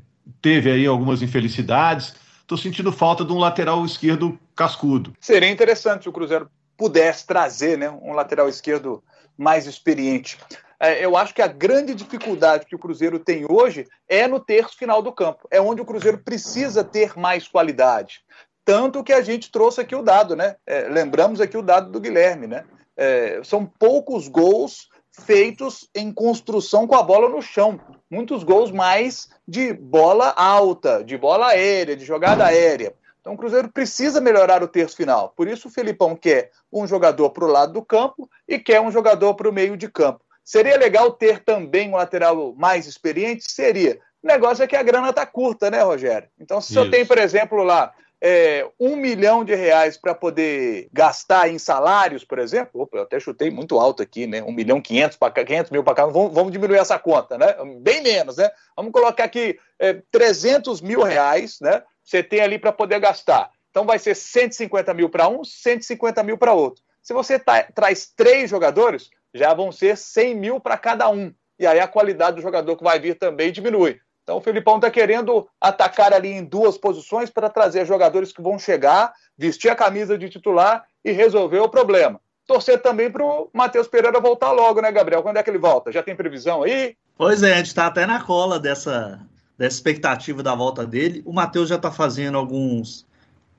teve 0.42 0.70
aí 0.70 0.86
algumas 0.86 1.22
infelicidades. 1.22 2.14
Estou 2.40 2.58
sentindo 2.58 2.90
falta 2.90 3.24
de 3.24 3.32
um 3.32 3.38
lateral 3.38 3.84
esquerdo 3.84 4.38
cascudo. 4.56 5.12
Seria 5.20 5.50
interessante 5.50 6.08
o 6.08 6.12
Cruzeiro 6.12 6.50
pudesse 6.78 7.26
trazer 7.26 7.76
né, 7.76 7.90
um 7.90 8.12
lateral 8.12 8.48
esquerdo 8.48 9.02
mais 9.36 9.66
experiente. 9.66 10.38
É, 10.80 11.04
eu 11.04 11.16
acho 11.16 11.34
que 11.34 11.42
a 11.42 11.48
grande 11.48 11.92
dificuldade 11.92 12.64
que 12.64 12.74
o 12.74 12.78
Cruzeiro 12.78 13.18
tem 13.18 13.44
hoje 13.50 13.86
é 14.08 14.28
no 14.28 14.38
terço 14.38 14.78
final 14.78 15.02
do 15.02 15.12
campo. 15.12 15.48
É 15.50 15.60
onde 15.60 15.82
o 15.82 15.84
Cruzeiro 15.84 16.18
precisa 16.18 16.84
ter 16.84 17.18
mais 17.18 17.48
qualidade. 17.48 18.20
Tanto 18.64 19.02
que 19.02 19.12
a 19.12 19.20
gente 19.20 19.50
trouxe 19.50 19.80
aqui 19.80 19.96
o 19.96 20.02
dado, 20.02 20.36
né? 20.36 20.54
É, 20.64 20.82
lembramos 20.88 21.40
aqui 21.40 21.56
o 21.56 21.62
dado 21.62 21.90
do 21.90 22.00
Guilherme, 22.00 22.46
né? 22.46 22.64
É, 22.96 23.40
são 23.42 23.66
poucos 23.66 24.28
gols 24.28 24.88
feitos 25.10 25.88
em 25.94 26.12
construção 26.12 26.86
com 26.86 26.94
a 26.94 27.02
bola 27.02 27.28
no 27.28 27.42
chão. 27.42 27.80
Muitos 28.08 28.44
gols 28.44 28.70
mais 28.70 29.28
de 29.46 29.72
bola 29.72 30.32
alta, 30.36 31.02
de 31.02 31.18
bola 31.18 31.48
aérea, 31.48 31.96
de 31.96 32.04
jogada 32.04 32.44
aérea. 32.44 32.94
Então 33.28 33.34
o 33.34 33.38
Cruzeiro 33.38 33.68
precisa 33.68 34.22
melhorar 34.22 34.62
o 34.62 34.68
terço 34.68 34.96
final. 34.96 35.34
Por 35.36 35.46
isso 35.46 35.68
o 35.68 35.70
Felipão 35.70 36.16
quer 36.16 36.50
um 36.72 36.86
jogador 36.86 37.28
para 37.28 37.44
o 37.44 37.48
lado 37.48 37.74
do 37.74 37.84
campo 37.84 38.26
e 38.48 38.58
quer 38.58 38.80
um 38.80 38.90
jogador 38.90 39.34
para 39.34 39.50
o 39.50 39.52
meio 39.52 39.76
de 39.76 39.86
campo. 39.86 40.24
Seria 40.42 40.78
legal 40.78 41.10
ter 41.10 41.44
também 41.44 41.90
um 41.90 41.96
lateral 41.96 42.54
mais 42.56 42.86
experiente? 42.86 43.52
Seria. 43.52 44.00
O 44.22 44.26
negócio 44.26 44.64
é 44.64 44.66
que 44.66 44.74
a 44.74 44.82
grana 44.82 45.10
está 45.10 45.26
curta, 45.26 45.70
né, 45.70 45.82
Rogério? 45.82 46.26
Então, 46.40 46.58
se 46.58 46.74
eu 46.74 46.90
tenho, 46.90 47.06
por 47.06 47.18
exemplo, 47.18 47.62
lá 47.62 47.92
é, 48.18 48.66
um 48.80 48.96
milhão 48.96 49.44
de 49.44 49.54
reais 49.54 49.98
para 49.98 50.14
poder 50.14 50.88
gastar 50.90 51.50
em 51.50 51.58
salários, 51.58 52.24
por 52.24 52.38
exemplo, 52.38 52.80
opa, 52.80 52.96
eu 52.96 53.02
até 53.02 53.20
chutei 53.20 53.50
muito 53.50 53.78
alto 53.78 54.02
aqui, 54.02 54.26
né? 54.26 54.42
Um 54.42 54.52
milhão 54.52 54.80
quinhentos 54.80 55.18
para 55.18 55.30
500 55.30 55.70
mil 55.70 55.84
para 55.84 55.94
cá, 55.94 56.06
vamos, 56.06 56.32
vamos, 56.32 56.50
diminuir 56.50 56.78
essa 56.78 56.98
conta, 56.98 57.36
né? 57.36 57.54
Bem 57.82 58.02
menos, 58.02 58.38
né? 58.38 58.50
Vamos 58.74 58.90
colocar 58.90 59.24
aqui 59.24 59.58
é, 59.78 60.00
300 60.10 60.80
mil 60.80 61.02
reais, 61.02 61.58
né? 61.60 61.82
Você 62.08 62.22
tem 62.22 62.40
ali 62.40 62.58
para 62.58 62.72
poder 62.72 62.98
gastar. 62.98 63.50
Então 63.70 63.84
vai 63.84 63.98
ser 63.98 64.14
150 64.14 64.94
mil 64.94 65.10
para 65.10 65.28
um, 65.28 65.44
150 65.44 66.22
mil 66.22 66.38
para 66.38 66.54
outro. 66.54 66.82
Se 67.02 67.12
você 67.12 67.38
tá, 67.38 67.62
traz 67.74 68.10
três 68.16 68.48
jogadores, 68.48 69.10
já 69.34 69.52
vão 69.52 69.70
ser 69.70 69.96
100 69.96 70.34
mil 70.34 70.60
para 70.60 70.78
cada 70.78 71.10
um. 71.10 71.32
E 71.58 71.66
aí 71.66 71.78
a 71.78 71.86
qualidade 71.86 72.36
do 72.36 72.42
jogador 72.42 72.76
que 72.76 72.84
vai 72.84 72.98
vir 72.98 73.16
também 73.16 73.52
diminui. 73.52 74.00
Então 74.22 74.38
o 74.38 74.40
Filipão 74.40 74.76
está 74.76 74.90
querendo 74.90 75.46
atacar 75.60 76.14
ali 76.14 76.30
em 76.30 76.44
duas 76.44 76.78
posições 76.78 77.28
para 77.28 77.50
trazer 77.50 77.86
jogadores 77.86 78.32
que 78.32 78.42
vão 78.42 78.58
chegar, 78.58 79.12
vestir 79.36 79.70
a 79.70 79.76
camisa 79.76 80.16
de 80.16 80.30
titular 80.30 80.84
e 81.04 81.12
resolver 81.12 81.60
o 81.60 81.68
problema. 81.68 82.20
Torcer 82.46 82.80
também 82.80 83.10
para 83.10 83.22
o 83.22 83.50
Matheus 83.52 83.86
Pereira 83.86 84.18
voltar 84.18 84.52
logo, 84.52 84.80
né, 84.80 84.90
Gabriel? 84.90 85.22
Quando 85.22 85.36
é 85.36 85.42
que 85.42 85.50
ele 85.50 85.58
volta? 85.58 85.92
Já 85.92 86.02
tem 86.02 86.16
previsão 86.16 86.62
aí? 86.62 86.96
Pois 87.18 87.42
é, 87.42 87.52
a 87.52 87.56
gente 87.56 87.66
está 87.66 87.86
até 87.86 88.06
na 88.06 88.22
cola 88.22 88.58
dessa, 88.58 89.20
dessa 89.58 89.76
expectativa 89.76 90.42
da 90.42 90.54
volta 90.54 90.86
dele. 90.86 91.20
O 91.26 91.32
Matheus 91.32 91.68
já 91.68 91.74
está 91.74 91.90
fazendo 91.90 92.38
alguns. 92.38 93.04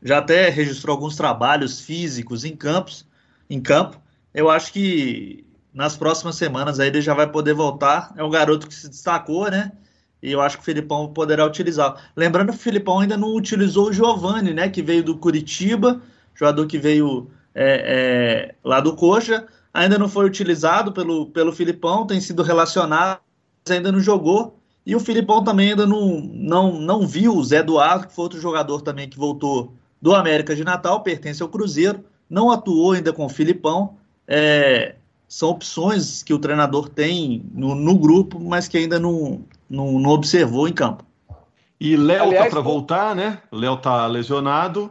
Já 0.01 0.19
até 0.19 0.49
registrou 0.49 0.95
alguns 0.95 1.17
trabalhos 1.17 1.81
físicos 1.81 2.45
em 2.45 2.55
campos, 2.55 3.05
em 3.49 3.59
campo. 3.59 4.01
Eu 4.33 4.49
acho 4.49 4.71
que 4.71 5.45
nas 5.73 5.97
próximas 5.97 6.35
semanas 6.35 6.79
aí 6.79 6.87
ele 6.87 7.01
já 7.01 7.13
vai 7.13 7.29
poder 7.29 7.53
voltar. 7.53 8.13
É 8.15 8.23
um 8.23 8.29
garoto 8.29 8.65
que 8.65 8.73
se 8.73 8.87
destacou, 8.87 9.51
né? 9.51 9.73
E 10.23 10.31
eu 10.31 10.41
acho 10.41 10.57
que 10.57 10.61
o 10.61 10.65
Filipão 10.65 11.11
poderá 11.13 11.45
utilizar. 11.45 12.11
Lembrando 12.15 12.51
que 12.51 12.57
o 12.57 12.61
Filipão 12.61 12.99
ainda 12.99 13.17
não 13.17 13.35
utilizou 13.35 13.89
o 13.89 13.93
Giovani, 13.93 14.53
né? 14.53 14.69
Que 14.69 14.81
veio 14.81 15.03
do 15.03 15.17
Curitiba, 15.17 16.01
jogador 16.33 16.65
que 16.65 16.77
veio 16.77 17.29
é, 17.53 18.53
é, 18.53 18.55
lá 18.63 18.79
do 18.79 18.95
Coxa. 18.95 19.47
Ainda 19.73 19.97
não 19.97 20.09
foi 20.09 20.25
utilizado 20.25 20.91
pelo, 20.91 21.27
pelo 21.27 21.51
Filipão, 21.51 22.07
tem 22.07 22.19
sido 22.19 22.41
relacionado, 22.41 23.19
mas 23.65 23.75
ainda 23.75 23.91
não 23.91 23.99
jogou. 23.99 24.58
E 24.89 24.95
o 24.95 24.99
Filipão 24.99 25.43
também 25.43 25.69
ainda 25.69 25.85
não, 25.85 26.19
não, 26.33 26.79
não 26.79 27.05
viu 27.05 27.35
o 27.35 27.43
Zé 27.43 27.57
Eduardo, 27.57 28.07
que 28.07 28.15
foi 28.15 28.23
outro 28.23 28.41
jogador 28.41 28.81
também 28.81 29.07
que 29.07 29.19
voltou 29.19 29.71
do 30.01 30.15
América 30.15 30.55
de 30.55 30.63
Natal, 30.63 31.03
pertence 31.03 31.43
ao 31.43 31.47
Cruzeiro, 31.47 32.03
não 32.27 32.49
atuou 32.49 32.93
ainda 32.93 33.13
com 33.13 33.23
o 33.23 33.29
Filipão. 33.29 33.97
É, 34.27 34.95
são 35.27 35.49
opções 35.49 36.23
que 36.23 36.33
o 36.33 36.39
treinador 36.39 36.89
tem 36.89 37.45
no, 37.53 37.75
no 37.75 37.99
grupo, 37.99 38.39
mas 38.39 38.67
que 38.67 38.79
ainda 38.79 38.97
não, 38.97 39.43
não, 39.69 39.99
não 39.99 40.09
observou 40.09 40.67
em 40.67 40.73
campo. 40.73 41.05
E 41.79 41.95
Léo 41.95 42.33
tá 42.33 42.49
para 42.49 42.61
voltar, 42.61 43.15
né? 43.15 43.43
Léo 43.51 43.77
tá 43.77 44.07
lesionado. 44.07 44.89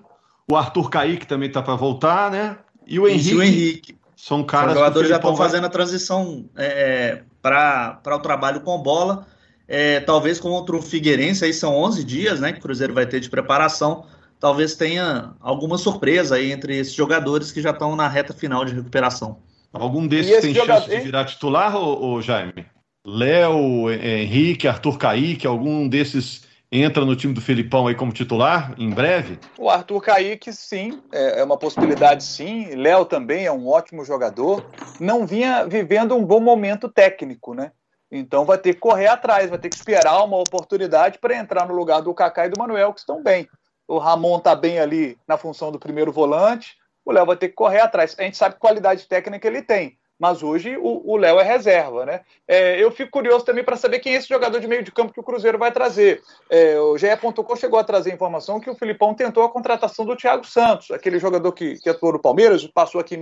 O 0.49 0.55
Arthur 0.55 0.91
Kaique 0.91 1.27
também 1.27 1.51
tá 1.51 1.61
para 1.61 1.75
voltar, 1.75 2.31
né? 2.31 2.57
E 2.87 3.01
o 3.01 3.09
Henrique. 3.09 3.31
E 3.31 3.35
o 3.35 3.43
Henrique. 3.43 3.99
São 4.15 4.45
caras. 4.45 4.75
Os 4.75 4.79
jogadores 4.79 5.09
já 5.09 5.17
estão 5.17 5.35
fazendo 5.35 5.65
a 5.65 5.69
transição 5.69 6.45
é, 6.57 7.23
para 7.43 8.01
o 8.15 8.21
trabalho 8.21 8.61
com 8.61 8.79
bola. 8.79 9.27
É, 9.69 10.01
talvez 10.01 10.41
contra 10.41 10.75
o 10.75 10.81
Figueirense, 10.81 11.45
aí 11.45 11.53
são 11.53 11.77
11 11.77 12.03
dias 12.03 12.41
né, 12.41 12.53
que 12.53 12.59
o 12.59 12.63
Cruzeiro 12.63 12.95
vai 12.95 13.07
ter 13.07 13.21
de 13.21 13.29
preparação. 13.29 14.07
Talvez 14.41 14.75
tenha 14.75 15.35
alguma 15.41 15.77
surpresa 15.77 16.37
aí 16.37 16.51
entre 16.51 16.77
esses 16.79 16.95
jogadores 16.95 17.53
que 17.53 17.61
já 17.61 17.71
estão 17.71 17.95
na 17.95 18.09
reta 18.09 18.33
final 18.33 18.65
de 18.65 18.75
recuperação. 18.75 19.39
Algum 19.73 20.07
desses 20.07 20.41
tem 20.41 20.55
jogador... 20.55 20.85
chance 20.85 20.97
de 20.97 21.03
virar 21.03 21.25
titular, 21.27 21.77
ou, 21.77 22.01
ou 22.01 22.23
Jaime? 22.23 22.67
Léo, 23.07 23.91
Henrique, 23.91 24.67
Arthur 24.67 24.97
Caíque, 24.97 25.47
algum 25.47 25.87
desses 25.89 26.47
entra 26.71 27.05
no 27.05 27.17
time 27.17 27.33
do 27.33 27.41
Felipão 27.41 27.87
aí 27.87 27.95
como 27.95 28.13
titular 28.13 28.75
em 28.79 28.91
breve? 28.91 29.39
O 29.59 29.71
Arthur 29.71 30.01
Caíque, 30.01 30.53
sim, 30.53 31.01
é, 31.13 31.41
é 31.41 31.45
uma 31.45 31.57
possibilidade, 31.57 32.23
sim. 32.23 32.75
Léo 32.75 33.05
também 33.05 33.47
é 33.47 33.53
um 33.53 33.67
ótimo 33.67 34.05
jogador. 34.05 34.65
Não 35.01 35.27
vinha 35.27 35.67
vivendo 35.67 36.15
um 36.15 36.25
bom 36.25 36.41
momento 36.41 36.89
técnico, 36.89 37.55
né? 37.55 37.73
Então 38.11 38.45
vai 38.45 38.59
ter 38.59 38.75
que 38.75 38.81
correr 38.81 39.09
atrás, 39.09 39.51
vai 39.51 39.59
ter 39.59 39.69
que 39.69 39.77
esperar 39.77 40.23
uma 40.25 40.39
oportunidade 40.39 41.19
para 41.19 41.37
entrar 41.37 41.67
no 41.67 41.75
lugar 41.75 42.01
do 42.01 42.15
Kaká 42.15 42.47
e 42.47 42.51
do 42.51 42.59
Manuel, 42.59 42.93
que 42.93 43.01
estão 43.01 43.23
bem. 43.23 43.49
O 43.87 43.99
Ramon 43.99 44.39
está 44.39 44.55
bem 44.55 44.79
ali 44.79 45.19
na 45.27 45.37
função 45.37 45.71
do 45.71 45.79
primeiro 45.79 46.13
volante, 46.13 46.77
o 47.05 47.13
Léo 47.13 47.27
vai 47.27 47.37
ter 47.37 47.49
que 47.49 47.55
correr 47.55 47.81
atrás. 47.81 48.15
A 48.19 48.23
gente 48.23 48.37
sabe 48.37 48.55
que 48.55 48.61
qualidade 48.61 49.07
técnica 49.07 49.47
ele 49.47 49.63
tem 49.63 49.99
mas 50.19 50.43
hoje 50.43 50.77
o 50.77 51.17
Léo 51.17 51.39
é 51.39 51.45
reserva, 51.45 52.05
né? 52.05 52.23
É, 52.47 52.83
eu 52.83 52.91
fico 52.91 53.13
curioso 53.13 53.45
também 53.45 53.63
para 53.63 53.77
saber 53.77 54.01
quem 54.01 54.15
é 54.15 54.17
esse 54.17 54.29
jogador 54.29 54.59
de 54.59 54.67
meio 54.67 54.83
de 54.83 54.91
campo 54.91 55.13
que 55.13 55.21
o 55.21 55.23
Cruzeiro 55.23 55.59
vai 55.59 55.71
trazer. 55.71 56.21
É, 56.51 56.79
o 56.81 56.99
GE.com 56.99 57.57
chegou 57.57 57.79
a 57.79 57.85
trazer 57.85 58.13
informação 58.13 58.59
que 58.59 58.69
o 58.69 58.75
Filipão 58.75 59.15
tentou 59.15 59.45
a 59.45 59.49
contratação 59.49 60.05
do 60.05 60.17
Thiago 60.17 60.45
Santos, 60.45 60.91
aquele 60.91 61.21
jogador 61.21 61.53
que, 61.53 61.77
que 61.79 61.89
atuou 61.89 62.15
no 62.15 62.19
Palmeiras, 62.19 62.67
passou 62.67 63.01
aqui. 63.01 63.15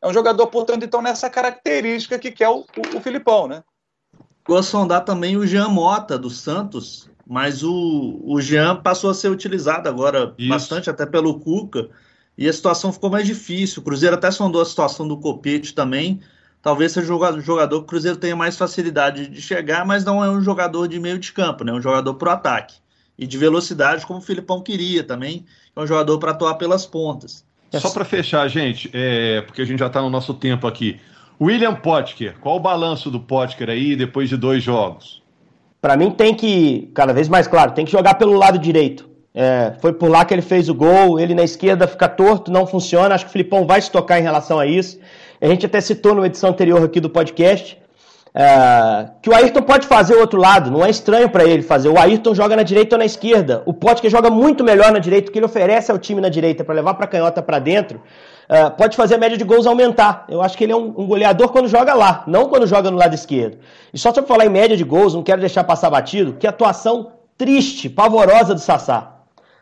É 0.00 0.06
um 0.06 0.12
jogador, 0.12 0.46
portanto, 0.46 0.84
então, 0.84 1.02
nessa 1.02 1.28
característica 1.28 2.16
que 2.16 2.30
quer 2.30 2.48
o, 2.48 2.58
o, 2.58 2.96
o 2.98 3.00
Filipão, 3.00 3.48
né? 3.48 3.64
Vou 4.48 4.62
sondar 4.62 5.04
também 5.04 5.36
o 5.36 5.46
Jean 5.46 5.68
Mota, 5.68 6.18
do 6.18 6.30
Santos, 6.30 7.10
mas 7.26 7.62
o, 7.62 8.20
o 8.24 8.40
Jean 8.40 8.76
passou 8.76 9.10
a 9.10 9.14
ser 9.14 9.28
utilizado 9.28 9.88
agora 9.88 10.34
Isso. 10.38 10.48
bastante, 10.48 10.88
até 10.88 11.04
pelo 11.04 11.40
Cuca, 11.40 11.88
e 12.38 12.48
a 12.48 12.52
situação 12.52 12.92
ficou 12.92 13.10
mais 13.10 13.26
difícil. 13.26 13.80
O 13.80 13.84
Cruzeiro 13.84 14.14
até 14.14 14.30
sondou 14.30 14.62
a 14.62 14.64
situação 14.64 15.08
do 15.08 15.16
Copete 15.16 15.74
também, 15.74 16.20
talvez 16.62 16.92
seja 16.92 17.12
um 17.12 17.40
jogador 17.40 17.78
que 17.78 17.84
o 17.84 17.88
Cruzeiro 17.88 18.18
tenha 18.18 18.36
mais 18.36 18.56
facilidade 18.56 19.26
de 19.26 19.42
chegar, 19.42 19.84
mas 19.84 20.04
não 20.04 20.22
é 20.22 20.30
um 20.30 20.40
jogador 20.40 20.86
de 20.86 21.00
meio 21.00 21.18
de 21.18 21.32
campo, 21.32 21.64
né? 21.64 21.72
É 21.72 21.74
um 21.74 21.82
jogador 21.82 22.14
pro 22.14 22.30
ataque. 22.30 22.76
E 23.18 23.26
de 23.26 23.38
velocidade, 23.38 24.04
como 24.04 24.18
o 24.18 24.22
Filipão 24.22 24.60
queria 24.62 25.02
também, 25.02 25.46
é 25.74 25.80
um 25.80 25.86
jogador 25.86 26.18
para 26.18 26.32
atuar 26.32 26.54
pelas 26.54 26.84
pontas. 26.84 27.44
Só 27.72 27.90
para 27.90 28.04
fechar, 28.04 28.46
gente, 28.48 28.90
é, 28.92 29.40
porque 29.42 29.62
a 29.62 29.64
gente 29.64 29.78
já 29.80 29.86
está 29.86 30.00
no 30.00 30.08
nosso 30.08 30.32
tempo 30.34 30.66
aqui. 30.66 31.00
William 31.40 31.74
Potker, 31.74 32.36
qual 32.40 32.56
o 32.56 32.60
balanço 32.60 33.10
do 33.10 33.20
Potker 33.20 33.68
aí 33.68 33.94
depois 33.94 34.28
de 34.28 34.36
dois 34.36 34.62
jogos? 34.62 35.22
Para 35.80 35.96
mim 35.96 36.10
tem 36.10 36.34
que, 36.34 36.90
cada 36.94 37.12
vez 37.12 37.28
mais 37.28 37.46
claro, 37.46 37.72
tem 37.72 37.84
que 37.84 37.92
jogar 37.92 38.14
pelo 38.14 38.32
lado 38.32 38.58
direito. 38.58 39.08
É, 39.34 39.74
foi 39.80 39.92
por 39.92 40.08
lá 40.08 40.24
que 40.24 40.32
ele 40.32 40.40
fez 40.40 40.68
o 40.70 40.74
gol, 40.74 41.20
ele 41.20 41.34
na 41.34 41.44
esquerda 41.44 41.86
fica 41.86 42.08
torto, 42.08 42.50
não 42.50 42.66
funciona. 42.66 43.14
Acho 43.14 43.26
que 43.26 43.28
o 43.28 43.32
Filipão 43.32 43.66
vai 43.66 43.80
se 43.82 43.90
tocar 43.90 44.18
em 44.18 44.22
relação 44.22 44.58
a 44.58 44.66
isso. 44.66 44.98
A 45.40 45.46
gente 45.46 45.66
até 45.66 45.78
citou 45.80 46.14
numa 46.14 46.26
edição 46.26 46.50
anterior 46.50 46.82
aqui 46.82 47.00
do 47.00 47.10
podcast 47.10 47.78
é, 48.38 49.08
que 49.22 49.30
o 49.30 49.34
Ayrton 49.34 49.62
pode 49.62 49.86
fazer 49.86 50.14
o 50.14 50.20
outro 50.20 50.38
lado, 50.38 50.70
não 50.70 50.84
é 50.84 50.90
estranho 50.90 51.30
para 51.30 51.42
ele 51.42 51.62
fazer. 51.62 51.88
O 51.88 51.98
Ayrton 51.98 52.34
joga 52.34 52.54
na 52.54 52.62
direita 52.62 52.94
ou 52.94 52.98
na 52.98 53.06
esquerda. 53.06 53.62
O 53.64 53.72
Potker 53.72 54.10
joga 54.10 54.28
muito 54.28 54.62
melhor 54.62 54.92
na 54.92 54.98
direita, 54.98 55.30
o 55.30 55.32
que 55.32 55.38
ele 55.38 55.46
oferece 55.46 55.90
ao 55.90 55.96
time 55.96 56.20
na 56.20 56.28
direita 56.28 56.62
para 56.62 56.74
levar 56.74 56.92
para 56.92 57.06
canhota 57.06 57.40
para 57.40 57.58
dentro. 57.58 58.02
É, 58.46 58.68
pode 58.68 58.94
fazer 58.94 59.14
a 59.14 59.18
média 59.18 59.38
de 59.38 59.44
gols 59.44 59.66
aumentar. 59.66 60.26
Eu 60.28 60.42
acho 60.42 60.54
que 60.58 60.64
ele 60.64 60.72
é 60.72 60.76
um, 60.76 60.88
um, 60.98 61.06
goleador 61.06 61.48
quando 61.48 61.66
joga 61.66 61.94
lá, 61.94 62.24
não 62.26 62.46
quando 62.50 62.66
joga 62.66 62.90
no 62.90 62.98
lado 62.98 63.14
esquerdo. 63.14 63.56
E 63.92 63.98
só 63.98 64.12
para 64.12 64.22
falar 64.22 64.44
em 64.44 64.50
média 64.50 64.76
de 64.76 64.84
gols, 64.84 65.14
não 65.14 65.22
quero 65.22 65.40
deixar 65.40 65.64
passar 65.64 65.88
batido, 65.88 66.34
que 66.34 66.46
atuação 66.46 67.12
triste, 67.38 67.88
pavorosa 67.88 68.52
do 68.52 68.60
Sassá. 68.60 69.12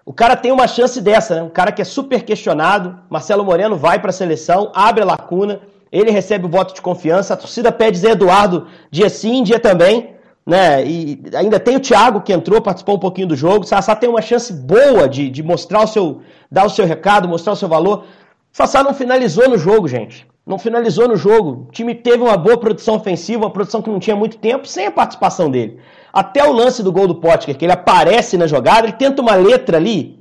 O 0.05 0.13
cara 0.13 0.35
tem 0.35 0.51
uma 0.51 0.67
chance 0.67 1.01
dessa, 1.01 1.37
né? 1.37 1.43
Um 1.43 1.49
cara 1.49 1.71
que 1.71 1.81
é 1.81 1.85
super 1.85 2.25
questionado. 2.25 2.99
Marcelo 3.09 3.45
Moreno 3.45 3.77
vai 3.77 4.01
para 4.01 4.11
a 4.11 4.13
seleção, 4.13 4.73
abre 4.75 5.03
a 5.03 5.07
lacuna, 5.07 5.61
ele 5.99 6.11
recebe 6.11 6.47
o 6.47 6.49
voto 6.49 6.75
de 6.75 6.83
confiança. 6.83 7.35
A 7.35 7.37
torcida 7.37 7.71
pede 7.71 7.99
Zé 7.99 8.11
Eduardo 8.11 8.67
dia 8.91 9.09
sim, 9.09 9.45
dia 9.45 9.61
também. 9.61 10.15
Né? 10.45 10.85
E 10.85 11.23
ainda 11.35 11.59
tem 11.59 11.77
o 11.77 11.81
Thiago 11.81 12.21
que 12.21 12.33
entrou, 12.33 12.61
participou 12.61 12.97
um 12.97 12.99
pouquinho 12.99 13.29
do 13.29 13.37
jogo. 13.37 13.61
O 13.61 13.67
Sassá 13.67 13.95
tem 13.95 14.11
uma 14.11 14.21
chance 14.21 14.53
boa 14.53 15.09
de, 15.09 15.31
de 15.31 15.43
mostrar 15.43 15.85
o 15.85 15.87
seu, 15.87 16.21
dar 16.51 16.67
o 16.67 16.71
seu 16.71 16.85
recado, 16.85 17.29
mostrar 17.29 17.53
o 17.53 17.57
seu 17.57 17.69
valor. 17.69 18.05
O 18.53 18.57
Sassá 18.57 18.83
não 18.83 18.93
finalizou 18.93 19.49
no 19.49 19.57
jogo, 19.57 19.87
gente. 19.87 20.27
Não 20.45 20.59
finalizou 20.59 21.09
no 21.09 21.17
jogo. 21.17 21.67
O 21.69 21.73
time 21.73 21.95
teve 21.95 22.23
uma 22.23 22.37
boa 22.37 22.59
produção 22.59 22.97
ofensiva, 22.97 23.45
uma 23.45 23.51
produção 23.51 23.81
que 23.81 23.89
não 23.89 24.01
tinha 24.01 24.17
muito 24.17 24.37
tempo, 24.37 24.67
sem 24.67 24.87
a 24.87 24.91
participação 24.91 25.51
dele. 25.51 25.79
Até 26.13 26.45
o 26.45 26.53
lance 26.53 26.83
do 26.83 26.93
gol 26.93 27.07
do 27.07 27.15
Potker, 27.15 27.57
que 27.57 27.65
ele 27.65 27.73
aparece 27.73 28.37
na 28.37 28.47
jogada, 28.47 28.87
ele 28.87 28.97
tenta 28.97 29.23
uma 29.23 29.35
letra 29.35 29.79
ali, 29.79 30.19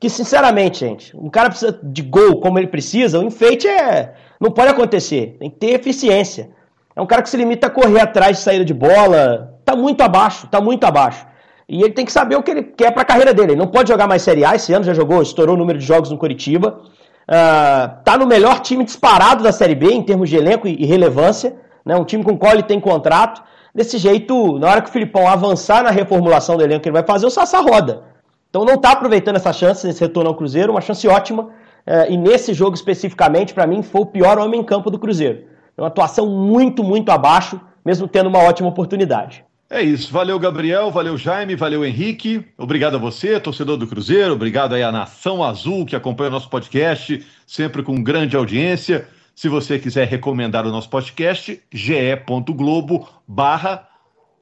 que 0.00 0.08
sinceramente, 0.08 0.80
gente, 0.80 1.16
um 1.16 1.28
cara 1.28 1.50
precisa 1.50 1.78
de 1.82 2.02
gol 2.02 2.40
como 2.40 2.58
ele 2.58 2.68
precisa, 2.68 3.18
o 3.18 3.24
enfeite 3.24 3.66
é. 3.68 4.14
Não 4.40 4.50
pode 4.50 4.68
acontecer. 4.68 5.36
Tem 5.38 5.50
que 5.50 5.56
ter 5.56 5.70
eficiência. 5.70 6.50
É 6.94 7.00
um 7.00 7.06
cara 7.06 7.22
que 7.22 7.28
se 7.28 7.36
limita 7.36 7.66
a 7.66 7.70
correr 7.70 8.00
atrás 8.00 8.38
de 8.38 8.42
saída 8.42 8.64
de 8.64 8.74
bola. 8.74 9.58
Tá 9.64 9.76
muito 9.76 10.00
abaixo, 10.00 10.46
tá 10.46 10.60
muito 10.60 10.84
abaixo. 10.84 11.26
E 11.68 11.82
ele 11.82 11.92
tem 11.92 12.04
que 12.04 12.12
saber 12.12 12.36
o 12.36 12.42
que 12.42 12.50
ele 12.50 12.62
quer 12.62 12.92
para 12.92 13.02
a 13.02 13.04
carreira 13.04 13.34
dele. 13.34 13.52
Ele 13.52 13.58
não 13.58 13.66
pode 13.66 13.88
jogar 13.88 14.06
mais 14.06 14.22
Série 14.22 14.44
A, 14.44 14.54
esse 14.54 14.72
ano 14.72 14.84
já 14.84 14.94
jogou, 14.94 15.20
estourou 15.20 15.54
o 15.54 15.58
número 15.58 15.78
de 15.78 15.84
jogos 15.84 16.10
no 16.10 16.16
Curitiba. 16.16 16.80
Uh, 17.28 18.02
tá 18.04 18.16
no 18.16 18.26
melhor 18.26 18.60
time 18.60 18.84
disparado 18.84 19.42
da 19.42 19.50
Série 19.50 19.74
B 19.74 19.88
em 19.90 20.02
termos 20.02 20.30
de 20.30 20.36
elenco 20.36 20.68
e 20.68 20.86
relevância. 20.86 21.56
Né? 21.84 21.96
Um 21.96 22.04
time 22.04 22.22
com 22.22 22.32
o 22.32 22.38
qual 22.38 22.52
ele 22.52 22.62
tem 22.62 22.78
contrato. 22.80 23.42
Desse 23.74 23.98
jeito, 23.98 24.58
na 24.58 24.70
hora 24.70 24.80
que 24.80 24.88
o 24.88 24.92
Filipão 24.92 25.28
avançar 25.28 25.82
na 25.82 25.90
reformulação 25.90 26.56
do 26.56 26.62
elenco 26.62 26.82
que 26.82 26.88
ele 26.88 26.94
vai 26.94 27.04
fazer, 27.04 27.26
o 27.26 27.30
Sassá 27.30 27.60
roda. 27.60 28.04
Então 28.48 28.64
não 28.64 28.74
está 28.74 28.92
aproveitando 28.92 29.36
essa 29.36 29.52
chance 29.52 29.86
nesse 29.86 30.00
retorno 30.00 30.30
ao 30.30 30.36
Cruzeiro, 30.36 30.72
uma 30.72 30.80
chance 30.80 31.06
ótima. 31.06 31.50
É, 31.86 32.10
e 32.10 32.16
nesse 32.16 32.52
jogo 32.52 32.74
especificamente, 32.74 33.54
para 33.54 33.66
mim, 33.66 33.82
foi 33.82 34.00
o 34.00 34.06
pior 34.06 34.38
homem 34.38 34.60
em 34.60 34.64
campo 34.64 34.90
do 34.90 34.98
Cruzeiro. 34.98 35.44
É 35.76 35.80
uma 35.80 35.88
atuação 35.88 36.26
muito, 36.26 36.82
muito 36.82 37.10
abaixo, 37.10 37.60
mesmo 37.84 38.08
tendo 38.08 38.28
uma 38.28 38.40
ótima 38.40 38.68
oportunidade. 38.68 39.44
É 39.68 39.82
isso. 39.82 40.12
Valeu, 40.12 40.38
Gabriel. 40.38 40.90
Valeu, 40.90 41.16
Jaime. 41.16 41.54
Valeu, 41.56 41.84
Henrique. 41.84 42.44
Obrigado 42.56 42.96
a 42.96 42.98
você, 42.98 43.38
torcedor 43.38 43.76
do 43.76 43.86
Cruzeiro. 43.86 44.32
Obrigado 44.32 44.74
aí 44.74 44.82
à 44.82 44.90
Nação 44.90 45.42
Azul 45.42 45.84
que 45.84 45.96
acompanha 45.96 46.30
o 46.30 46.32
nosso 46.32 46.48
podcast, 46.48 47.24
sempre 47.46 47.82
com 47.82 48.02
grande 48.02 48.36
audiência. 48.36 49.08
Se 49.34 49.48
você 49.48 49.78
quiser 49.78 50.08
recomendar 50.08 50.66
o 50.66 50.70
nosso 50.70 50.88
podcast, 50.88 51.60
ge.globo 51.70 53.08
barra 53.28 53.86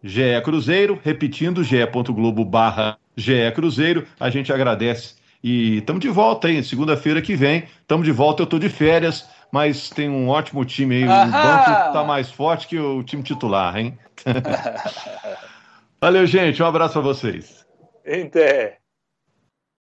GE 0.02 0.40
Cruzeiro, 0.44 1.00
repetindo, 1.02 1.64
ge.globo 1.64 2.44
barra 2.44 2.98
GE 3.16 3.50
Cruzeiro, 3.54 4.07
a 4.20 4.28
gente 4.28 4.52
agradece. 4.52 5.14
E 5.44 5.76
estamos 5.76 6.00
de 6.00 6.09
volta 6.09 6.48
aí, 6.48 6.64
segunda-feira 6.64 7.20
que 7.20 7.37
vem, 7.37 7.64
estamos 7.83 8.07
de 8.07 8.12
volta, 8.12 8.40
eu 8.40 8.44
estou 8.44 8.59
de 8.59 8.70
férias, 8.70 9.28
mas 9.52 9.90
tem 9.90 10.09
um 10.09 10.30
ótimo 10.30 10.64
time 10.64 10.96
aí, 10.96 11.04
Ahá! 11.04 11.26
o 11.26 11.30
banco 11.30 11.88
está 11.88 12.02
mais 12.02 12.30
forte 12.30 12.66
que 12.66 12.78
o 12.78 13.02
time 13.02 13.22
titular, 13.22 13.76
hein? 13.76 13.98
Valeu, 16.00 16.26
gente. 16.26 16.62
Um 16.62 16.66
abraço 16.66 16.94
para 16.94 17.02
vocês. 17.02 17.66
Até. 18.07 18.78